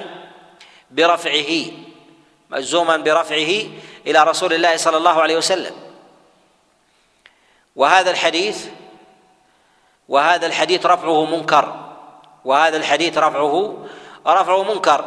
برفعه 0.91 1.65
مجزوما 2.51 2.97
برفعه 2.97 3.53
إلى 4.07 4.25
رسول 4.25 4.53
الله 4.53 4.77
صلى 4.77 4.97
الله 4.97 5.23
عليه 5.23 5.37
وسلم. 5.37 5.88
وهذا 7.79 8.11
الحديث 8.11 8.67
وهذا 10.09 10.47
الحديث 10.47 10.87
رفعه 10.87 11.25
منكر 11.25 11.75
وهذا 12.45 12.77
الحديث 12.77 13.19
رفعه 13.19 13.87
رفعه 14.27 14.63
منكر. 14.63 15.05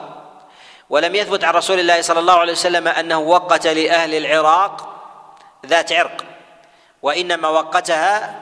ولم 0.90 1.16
يثبت 1.16 1.44
عن 1.44 1.54
رسول 1.54 1.80
الله 1.80 2.02
صلى 2.02 2.20
الله 2.20 2.34
عليه 2.34 2.52
وسلم 2.52 2.88
أنه 2.88 3.20
وقت 3.20 3.68
لأهل 3.68 4.16
العراق 4.16 4.96
ذات 5.66 5.92
عرق 5.92 6.24
وإنما 7.02 7.48
وقتها 7.48 8.40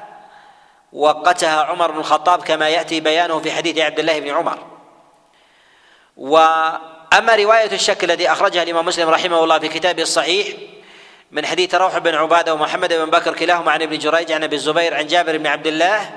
وقتها 0.93 1.63
عمر 1.63 1.91
بن 1.91 1.99
الخطاب 1.99 2.43
كما 2.43 2.69
يأتي 2.69 2.99
بيانه 2.99 3.39
في 3.39 3.51
حديث 3.51 3.77
عبد 3.77 3.99
الله 3.99 4.19
بن 4.19 4.29
عمر. 4.29 4.57
و 6.17 6.37
أما 7.13 7.35
رواية 7.35 7.71
الشك 7.71 8.03
الذي 8.03 8.31
أخرجها 8.31 8.63
الإمام 8.63 8.85
مسلم 8.85 9.09
رحمه 9.09 9.43
الله 9.43 9.59
في 9.59 9.67
كتابه 9.67 10.01
الصحيح 10.03 10.47
من 11.31 11.45
حديث 11.45 11.75
روح 11.75 11.97
بن 11.97 12.15
عبادة 12.15 12.53
ومحمد 12.53 12.93
بن 12.93 13.09
بكر 13.09 13.33
كلاهما 13.33 13.71
عن 13.71 13.81
ابن 13.81 13.97
جريج 13.97 14.31
عن 14.31 14.43
أبي 14.43 14.55
الزبير 14.55 14.95
عن 14.95 15.07
جابر 15.07 15.37
بن 15.37 15.47
عبد 15.47 15.67
الله. 15.67 16.11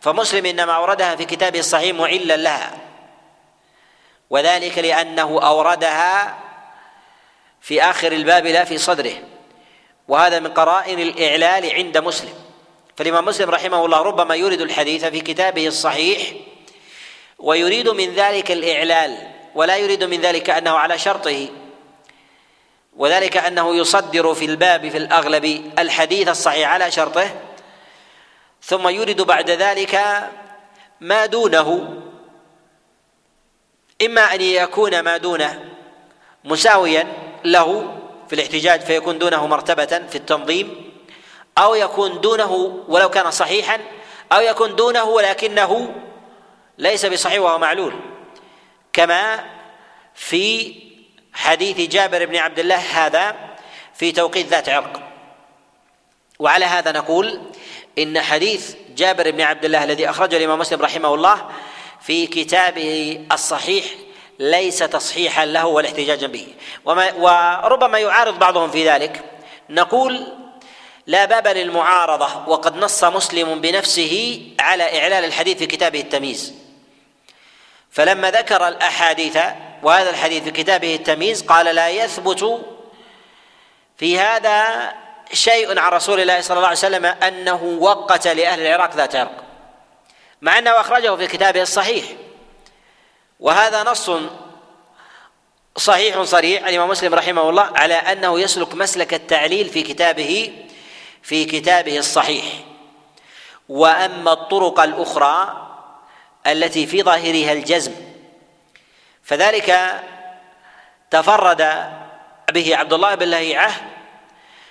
فمسلم 0.00 0.46
إنما 0.46 0.72
أوردها 0.72 1.16
في 1.16 1.24
كتابه 1.24 1.58
الصحيح 1.58 1.96
معلا 1.96 2.36
لها. 2.36 2.78
وذلك 4.30 4.78
لأنه 4.78 5.42
أوردها 5.42 6.38
في 7.60 7.82
آخر 7.82 8.12
الباب 8.12 8.46
لا 8.46 8.64
في 8.64 8.78
صدره. 8.78 9.14
وهذا 10.08 10.40
من 10.40 10.50
قرائن 10.50 10.98
الإعلال 11.00 11.74
عند 11.74 11.98
مسلم. 11.98 12.34
فالإمام 12.96 13.24
مسلم 13.24 13.50
رحمه 13.50 13.84
الله 13.84 14.02
ربما 14.02 14.34
يورد 14.34 14.60
الحديث 14.60 15.04
في 15.04 15.20
كتابه 15.20 15.66
الصحيح 15.66 16.32
ويريد 17.38 17.88
من 17.88 18.14
ذلك 18.14 18.50
الإعلال 18.50 19.28
ولا 19.54 19.76
يريد 19.76 20.04
من 20.04 20.20
ذلك 20.20 20.50
أنه 20.50 20.70
على 20.70 20.98
شرطه. 20.98 21.48
وذلك 22.96 23.36
أنه 23.36 23.76
يصدر 23.76 24.34
في 24.34 24.44
الباب 24.44 24.88
في 24.88 24.96
الأغلب 24.96 25.72
الحديث 25.78 26.28
الصحيح 26.28 26.70
على 26.70 26.90
شرطه 26.90 27.30
ثم 28.62 28.88
يريد 28.88 29.22
بعد 29.22 29.50
ذلك 29.50 30.00
ما 31.00 31.26
دونه 31.26 31.98
إما 34.06 34.34
أن 34.34 34.40
يكون 34.40 35.00
ما 35.00 35.16
دونه 35.16 35.64
مساويا 36.44 37.06
له 37.44 37.98
في 38.28 38.34
الاحتجاج 38.34 38.80
فيكون 38.80 39.18
دونه 39.18 39.46
مرتبة 39.46 39.86
في 39.86 40.16
التنظيم 40.16 40.92
أو 41.58 41.74
يكون 41.74 42.20
دونه 42.20 42.82
ولو 42.88 43.10
كان 43.10 43.30
صحيحا 43.30 43.78
أو 44.32 44.40
يكون 44.40 44.76
دونه 44.76 45.04
ولكنه 45.04 45.94
ليس 46.78 47.06
بصحيح 47.06 47.40
وهو 47.40 47.58
معلول 47.58 47.94
كما 48.92 49.44
في 50.14 50.74
حديث 51.32 51.90
جابر 51.90 52.26
بن 52.26 52.36
عبد 52.36 52.58
الله 52.58 52.76
هذا 52.76 53.36
في 53.94 54.12
توقيت 54.12 54.46
ذات 54.46 54.68
عرق. 54.68 55.00
وعلى 56.38 56.64
هذا 56.64 56.92
نقول 56.92 57.40
إن 57.98 58.20
حديث 58.20 58.74
جابر 58.96 59.30
بن 59.30 59.40
عبد 59.40 59.64
الله 59.64 59.84
الذي 59.84 60.10
أخرجه 60.10 60.36
الإمام 60.36 60.58
مسلم 60.58 60.82
رحمه 60.82 61.14
الله 61.14 61.50
في 62.00 62.26
كتابه 62.26 63.20
الصحيح 63.32 63.84
ليس 64.38 64.78
تصحيحا 64.78 65.44
له 65.44 65.66
ولا 65.66 65.88
احتجاجا 65.88 66.26
به. 66.26 66.46
وما 66.84 67.12
وربما 67.12 67.98
يعارض 67.98 68.38
بعضهم 68.38 68.70
في 68.70 68.88
ذلك. 68.88 69.24
نقول 69.70 70.26
لا 71.06 71.24
باب 71.24 71.46
للمعارضة 71.46 72.48
وقد 72.48 72.76
نص 72.76 73.04
مسلم 73.04 73.60
بنفسه 73.60 74.42
على 74.60 75.00
اعلال 75.00 75.24
الحديث 75.24 75.58
في 75.58 75.66
كتابه 75.66 76.00
التمييز. 76.00 76.54
فلما 77.90 78.30
ذكر 78.30 78.68
الأحاديث 78.68 79.38
وهذا 79.82 80.10
الحديث 80.10 80.42
في 80.42 80.50
كتابه 80.50 80.94
التمييز 80.94 81.42
قال 81.42 81.74
لا 81.74 81.88
يثبت 81.88 82.60
في 83.96 84.18
هذا 84.18 84.92
شيء 85.32 85.78
عن 85.78 85.92
رسول 85.92 86.20
الله 86.20 86.40
صلى 86.40 86.56
الله 86.56 86.68
عليه 86.68 86.78
وسلم 86.78 87.04
أنه 87.04 87.78
وقت 87.80 88.26
لأهل 88.26 88.60
العراق 88.60 88.96
ذات 88.96 89.16
عرق 89.16 89.44
مع 90.42 90.58
أنه 90.58 90.70
أخرجه 90.80 91.16
في 91.16 91.26
كتابه 91.26 91.62
الصحيح. 91.62 92.04
وهذا 93.40 93.82
نص 93.82 94.10
صحيح 95.76 96.22
صريح 96.22 96.66
الإمام 96.66 96.88
مسلم 96.88 97.14
رحمه 97.14 97.50
الله 97.50 97.70
على 97.76 97.94
أنه 97.94 98.40
يسلك 98.40 98.74
مسلك 98.74 99.14
التعليل 99.14 99.68
في 99.68 99.82
كتابه 99.82 100.52
في 101.22 101.44
كتابه 101.44 101.98
الصحيح. 101.98 102.44
وأما 103.68 104.32
الطرق 104.32 104.80
الأخرى 104.80 105.68
التي 106.46 106.86
في 106.86 107.02
ظاهرها 107.02 107.52
الجزم 107.52 108.11
فذلك 109.22 110.00
تفرد 111.10 111.90
به 112.52 112.76
عبد 112.76 112.92
الله 112.92 113.14
بن 113.14 113.28
لهيعه 113.28 113.72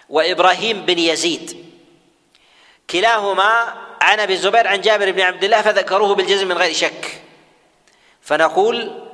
وإبراهيم 0.10 0.86
بن 0.86 1.00
يزيد. 1.00 1.66
كلاهما 2.90 3.74
عن 4.02 4.20
أبي 4.20 4.34
الزبير 4.34 4.68
عن 4.68 4.82
جابر 4.82 5.12
بن 5.12 5.22
عبد 5.22 5.44
الله 5.44 5.62
فذكروه 5.62 6.16
بالجزم 6.16 6.48
من 6.48 6.58
غير 6.58 6.74
شك. 6.74 7.22
فنقول 8.22 9.08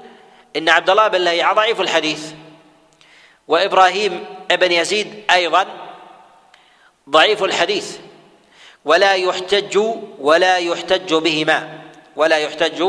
إن 0.56 0.70
عبد 0.70 0.90
الله 0.90 1.08
بن 1.08 1.22
لهيعه 1.22 1.54
ضعيف 1.54 1.82
الحديث 1.82 2.32
وإبراهيم 3.48 4.26
بن 4.52 4.72
يزيد 4.72 5.24
أيضا 5.32 5.66
ضعيف 7.10 7.44
الحديث. 7.44 7.98
ولا 8.86 9.14
يحتج 9.14 9.78
ولا 10.20 10.58
يحتج 10.58 11.14
بهما 11.14 11.80
ولا 12.16 12.38
يحتج 12.38 12.84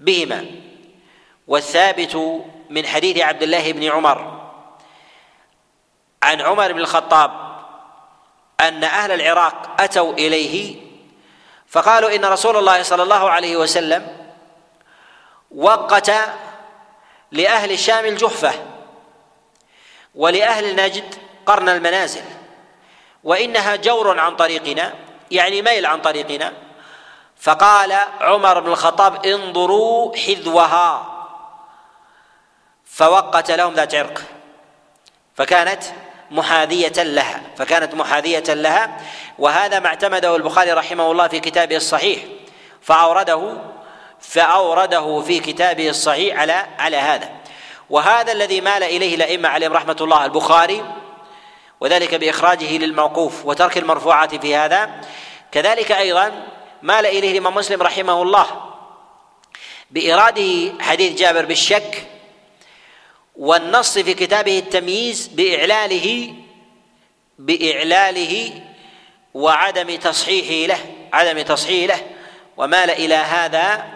بهما. 0.00 0.65
والثابت 1.46 2.42
من 2.70 2.86
حديث 2.86 3.18
عبد 3.18 3.42
الله 3.42 3.72
بن 3.72 3.84
عمر 3.84 4.48
عن 6.22 6.40
عمر 6.40 6.72
بن 6.72 6.78
الخطاب 6.78 7.30
أن 8.60 8.84
أهل 8.84 9.12
العراق 9.12 9.76
أتوا 9.80 10.12
إليه 10.12 10.76
فقالوا 11.68 12.16
إن 12.16 12.24
رسول 12.24 12.56
الله 12.56 12.82
صلى 12.82 13.02
الله 13.02 13.30
عليه 13.30 13.56
وسلم 13.56 14.16
وقت 15.50 16.12
لأهل 17.32 17.72
الشام 17.72 18.04
الجحفة 18.04 18.52
ولأهل 20.14 20.76
نجد 20.76 21.14
قرن 21.46 21.68
المنازل 21.68 22.24
وإنها 23.24 23.76
جور 23.76 24.20
عن 24.20 24.36
طريقنا 24.36 24.94
يعني 25.30 25.62
ميل 25.62 25.86
عن 25.86 26.00
طريقنا 26.00 26.52
فقال 27.36 27.92
عمر 28.20 28.60
بن 28.60 28.70
الخطاب 28.70 29.26
انظروا 29.26 30.16
حذوها. 30.16 31.15
فوقت 32.96 33.50
لهم 33.50 33.74
ذات 33.74 33.94
عرق. 33.94 34.22
فكانت 35.34 35.82
محاذية 36.30 37.02
لها 37.02 37.40
فكانت 37.56 37.94
محاذية 37.94 38.54
لها 38.54 39.00
وهذا 39.38 39.80
ما 39.80 39.86
اعتمده 39.86 40.36
البخاري 40.36 40.72
رحمه 40.72 41.10
الله 41.10 41.28
في 41.28 41.40
كتابه 41.40 41.76
الصحيح. 41.76 42.22
فأورده 42.82 43.56
فأورده 44.20 45.20
في 45.20 45.40
كتابه 45.40 45.88
الصحيح 45.88 46.40
على 46.40 46.66
على 46.78 46.96
هذا. 46.96 47.30
وهذا 47.90 48.32
الذي 48.32 48.60
مال 48.60 48.82
إليه 48.82 49.14
الأئمة 49.14 49.48
عليهم 49.48 49.72
رحمة 49.72 49.96
الله 50.00 50.24
البخاري 50.24 50.84
وذلك 51.80 52.14
بإخراجه 52.14 52.78
للموقوف 52.78 53.46
وترك 53.46 53.78
المرفوعات 53.78 54.34
في 54.34 54.56
هذا. 54.56 55.00
كذلك 55.52 55.92
أيضا 55.92 56.42
مال 56.82 57.06
إليه 57.06 57.32
الإمام 57.32 57.54
مسلم 57.54 57.82
رحمه 57.82 58.22
الله 58.22 58.46
بإراده 59.90 60.72
حديث 60.80 61.18
جابر 61.18 61.44
بالشك 61.44 62.15
والنص 63.38 63.98
في 63.98 64.14
كتابه 64.14 64.58
التمييز 64.58 65.26
بإعلاله 65.26 66.34
بإعلاله 67.38 68.62
وعدم 69.34 69.96
تصحيحه 69.96 70.74
له 70.74 70.78
عدم 71.12 71.42
تصحيحه 71.42 71.94
له. 71.94 72.06
ومال 72.56 72.90
إلى 72.90 73.14
هذا 73.14 73.86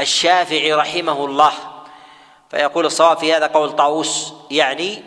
الشافعي 0.00 0.72
رحمه 0.72 1.24
الله. 1.24 1.52
فيقول 2.50 2.86
الصواب 2.86 3.18
في 3.18 3.34
هذا 3.34 3.46
قول 3.46 3.76
طاووس 3.76 4.32
يعني 4.50 5.02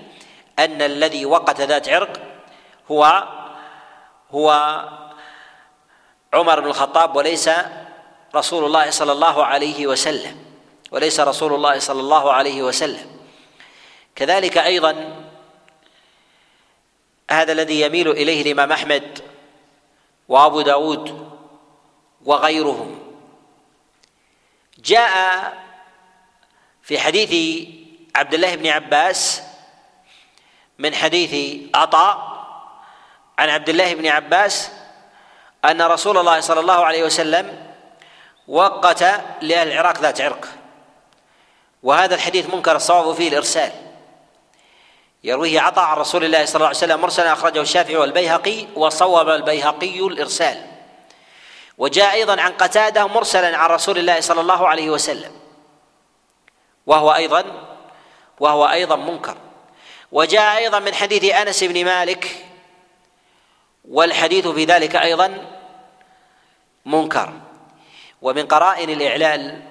أن 0.60 0.82
الذي 0.82 1.26
وقت 1.26 1.62
ذات 1.62 1.90
عرق 1.90 2.20
هو 2.92 3.24
هو 4.32 4.50
عمر 6.34 6.60
بن 6.60 6.68
الخطاب 6.68 7.16
وليس 7.16 7.50
رسول 8.36 8.66
الله 8.66 8.90
صلى 8.90 9.12
الله 9.12 9.46
عليه 9.46 9.88
وسلم 9.88 10.38
وليس 10.92 11.20
رسول 11.20 11.54
الله 11.54 11.80
صلى 11.80 12.00
الله 12.00 12.34
عليه 12.34 12.64
وسلم. 12.64 13.21
كذلك 14.16 14.58
أيضا 14.58 15.26
هذا 17.32 17.52
الذي 17.52 17.82
يميل 17.82 18.12
إليه 18.12 18.42
الإمام 18.42 18.72
أحمد 18.72 19.20
وأبو 20.28 20.62
داود 20.62 21.32
وغيرهم. 22.26 23.00
جاء 24.78 25.54
في 26.84 27.00
حديث 27.00 27.68
عبد 28.16 28.34
الله 28.34 28.56
بن 28.56 28.68
عباس 28.68 29.42
من 30.80 30.96
حديث 30.96 31.62
عطاء 31.76 32.32
عن 33.40 33.50
عبد 33.50 33.70
الله 33.70 33.94
بن 33.96 34.08
عباس 34.08 34.72
أن 35.66 35.82
رسول 35.82 36.18
الله 36.18 36.40
صلى 36.40 36.60
الله 36.60 36.86
عليه 36.86 37.04
وسلم 37.04 37.74
وقت 38.48 39.04
لأهل 39.42 39.72
العراق 39.72 40.02
ذات 40.02 40.22
عرق. 40.22 40.48
وهذا 41.84 42.16
الحديث 42.16 42.54
منكر 42.54 42.76
الصواب 42.76 43.16
فيه 43.16 43.30
الإرسال. 43.30 43.91
يرويه 45.24 45.60
عطاء 45.60 45.86
عن 45.86 45.98
رسول 45.98 46.24
الله 46.24 46.46
صلى 46.46 46.56
الله 46.56 46.68
عليه 46.68 46.78
وسلم 46.78 47.02
مرسلا 47.02 47.34
أخرجه 47.34 47.62
الشافعي 47.62 47.96
والبيهقي 47.96 48.68
وصوب 48.76 49.30
البيهقي 49.30 50.00
الإرسال. 50.00 50.66
وجاء 51.78 52.14
أيضا 52.14 52.42
عن 52.42 52.52
قتادة 52.52 53.08
مرسلا 53.08 53.58
عن 53.58 53.70
رسول 53.70 53.98
الله 53.98 54.20
صلى 54.20 54.42
الله 54.42 54.68
عليه 54.68 54.90
وسلم. 54.90 55.32
وهو 56.86 57.16
أيضا 57.16 57.44
وهو 58.40 58.66
أيضا 58.66 58.96
منكر. 58.96 59.38
وجاء 60.12 60.58
أيضا 60.58 60.80
من 60.80 60.94
حديث 60.94 61.34
أنس 61.34 61.64
بن 61.64 61.86
مالك 61.86 62.46
والحديث 63.86 64.48
في 64.48 64.66
ذلك 64.66 64.96
أيضا 64.96 65.48
منكر. 66.86 67.34
ومن 68.22 68.46
قرائن 68.46 68.90
الإعلال 68.90 69.62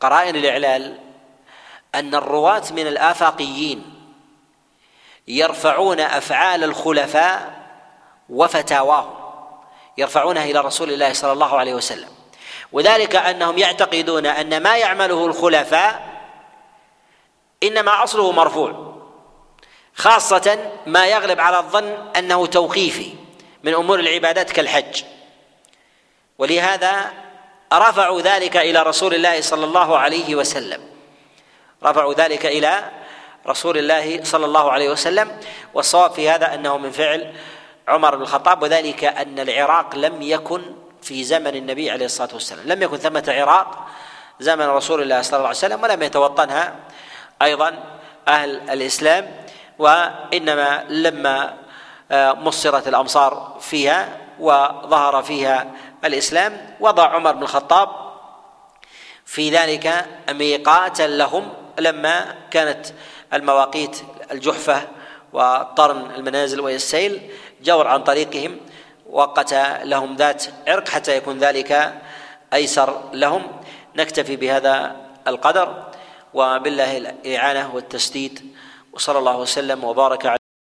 قرائن 0.00 0.36
الإعلال 0.36 0.98
أن 1.94 2.14
الرواة 2.14 2.62
من 2.70 2.86
الآفاقيين 2.86 3.95
يرفعون 5.28 6.00
أفعال 6.00 6.64
الخلفاء 6.64 7.52
وفتاواهم 8.28 9.14
يرفعونها 9.98 10.44
إلى 10.44 10.60
رسول 10.60 10.92
الله 10.92 11.12
صلى 11.12 11.32
الله 11.32 11.58
عليه 11.58 11.74
وسلم. 11.74 12.08
وذلك 12.72 13.16
أنهم 13.16 13.58
يعتقدون 13.58 14.26
أن 14.26 14.62
ما 14.62 14.76
يعمله 14.76 15.26
الخلفاء 15.26 16.16
إنما 17.62 18.04
أصله 18.04 18.32
مرفوع 18.32 18.96
خاصة 19.94 20.70
ما 20.86 21.06
يغلب 21.06 21.40
على 21.40 21.58
الظن 21.58 22.12
أنه 22.16 22.46
توقيفي 22.46 23.12
من 23.62 23.74
أمور 23.74 24.00
العبادات 24.00 24.50
كالحج. 24.52 25.02
ولهذا 26.38 27.12
رفعوا 27.72 28.20
ذلك 28.20 28.56
إلى 28.56 28.82
رسول 28.82 29.14
الله 29.14 29.40
صلى 29.40 29.64
الله 29.64 29.98
عليه 29.98 30.34
وسلم. 30.34 30.80
رفعوا 31.84 32.14
ذلك 32.14 32.46
إلى 32.46 32.90
رسول 33.48 33.78
الله 33.78 34.24
صلى 34.24 34.46
الله 34.46 34.72
عليه 34.72 34.90
وسلم 34.90 35.38
والصواب 35.74 36.10
في 36.10 36.30
هذا 36.30 36.54
أنه 36.54 36.78
من 36.78 36.90
فعل 36.90 37.32
عمر 37.88 38.16
بن 38.16 38.22
الخطاب 38.22 38.62
وذلك 38.62 39.04
أن 39.04 39.38
العراق 39.38 39.96
لم 39.96 40.22
يكن 40.22 40.62
في 41.02 41.24
زمن 41.24 41.56
النبي 41.56 41.90
عليه 41.90 42.06
الصلاة 42.06 42.28
والسلام. 42.32 42.66
لم 42.66 42.82
يكن 42.82 42.96
ثمة 42.96 43.24
عراق 43.28 43.86
زمن 44.40 44.66
رسول 44.66 45.02
الله 45.02 45.22
صلى 45.22 45.36
الله 45.36 45.48
عليه 45.48 45.58
وسلم 45.58 45.82
ولم 45.82 46.02
يتوطنها 46.02 46.74
أيضا 47.42 47.84
أهل 48.28 48.70
الإسلام 48.70 49.30
وإنما 49.78 50.84
لما 50.88 51.54
آه، 52.10 52.32
مصرت 52.32 52.88
الأمصار 52.88 53.56
فيها 53.60 54.08
وظهر 54.40 55.22
فيها 55.22 55.66
الإسلام 56.04 56.74
وضع 56.80 57.08
عمر 57.08 57.32
بن 57.32 57.42
الخطاب 57.42 57.88
في 59.24 59.50
ذلك 59.50 60.06
ميقاتا 60.30 61.02
لهم 61.02 61.52
لما 61.78 62.34
كانت 62.50 62.86
المواقيت 63.36 63.96
الجحفة 64.32 64.88
وقرن 65.32 66.10
المنازل 66.16 66.60
والسيل 66.60 67.30
جور 67.62 67.86
عن 67.86 68.02
طريقهم 68.02 68.56
وقت 69.10 69.54
لهم 69.84 70.16
ذات 70.16 70.44
عرق 70.66 70.88
حتى 70.88 71.16
يكون 71.16 71.38
ذلك 71.38 71.94
أيسر 72.54 73.00
لهم. 73.12 73.42
نكتفي 73.96 74.36
بهذا 74.36 74.96
القدر 75.28 75.84
وبالله 76.34 76.96
الإعانة 76.96 77.74
والتسديد 77.74 78.56
وصلى 78.92 79.18
الله 79.18 79.36
وسلم 79.38 79.84
وبارك 79.84 80.26
على 80.26 80.45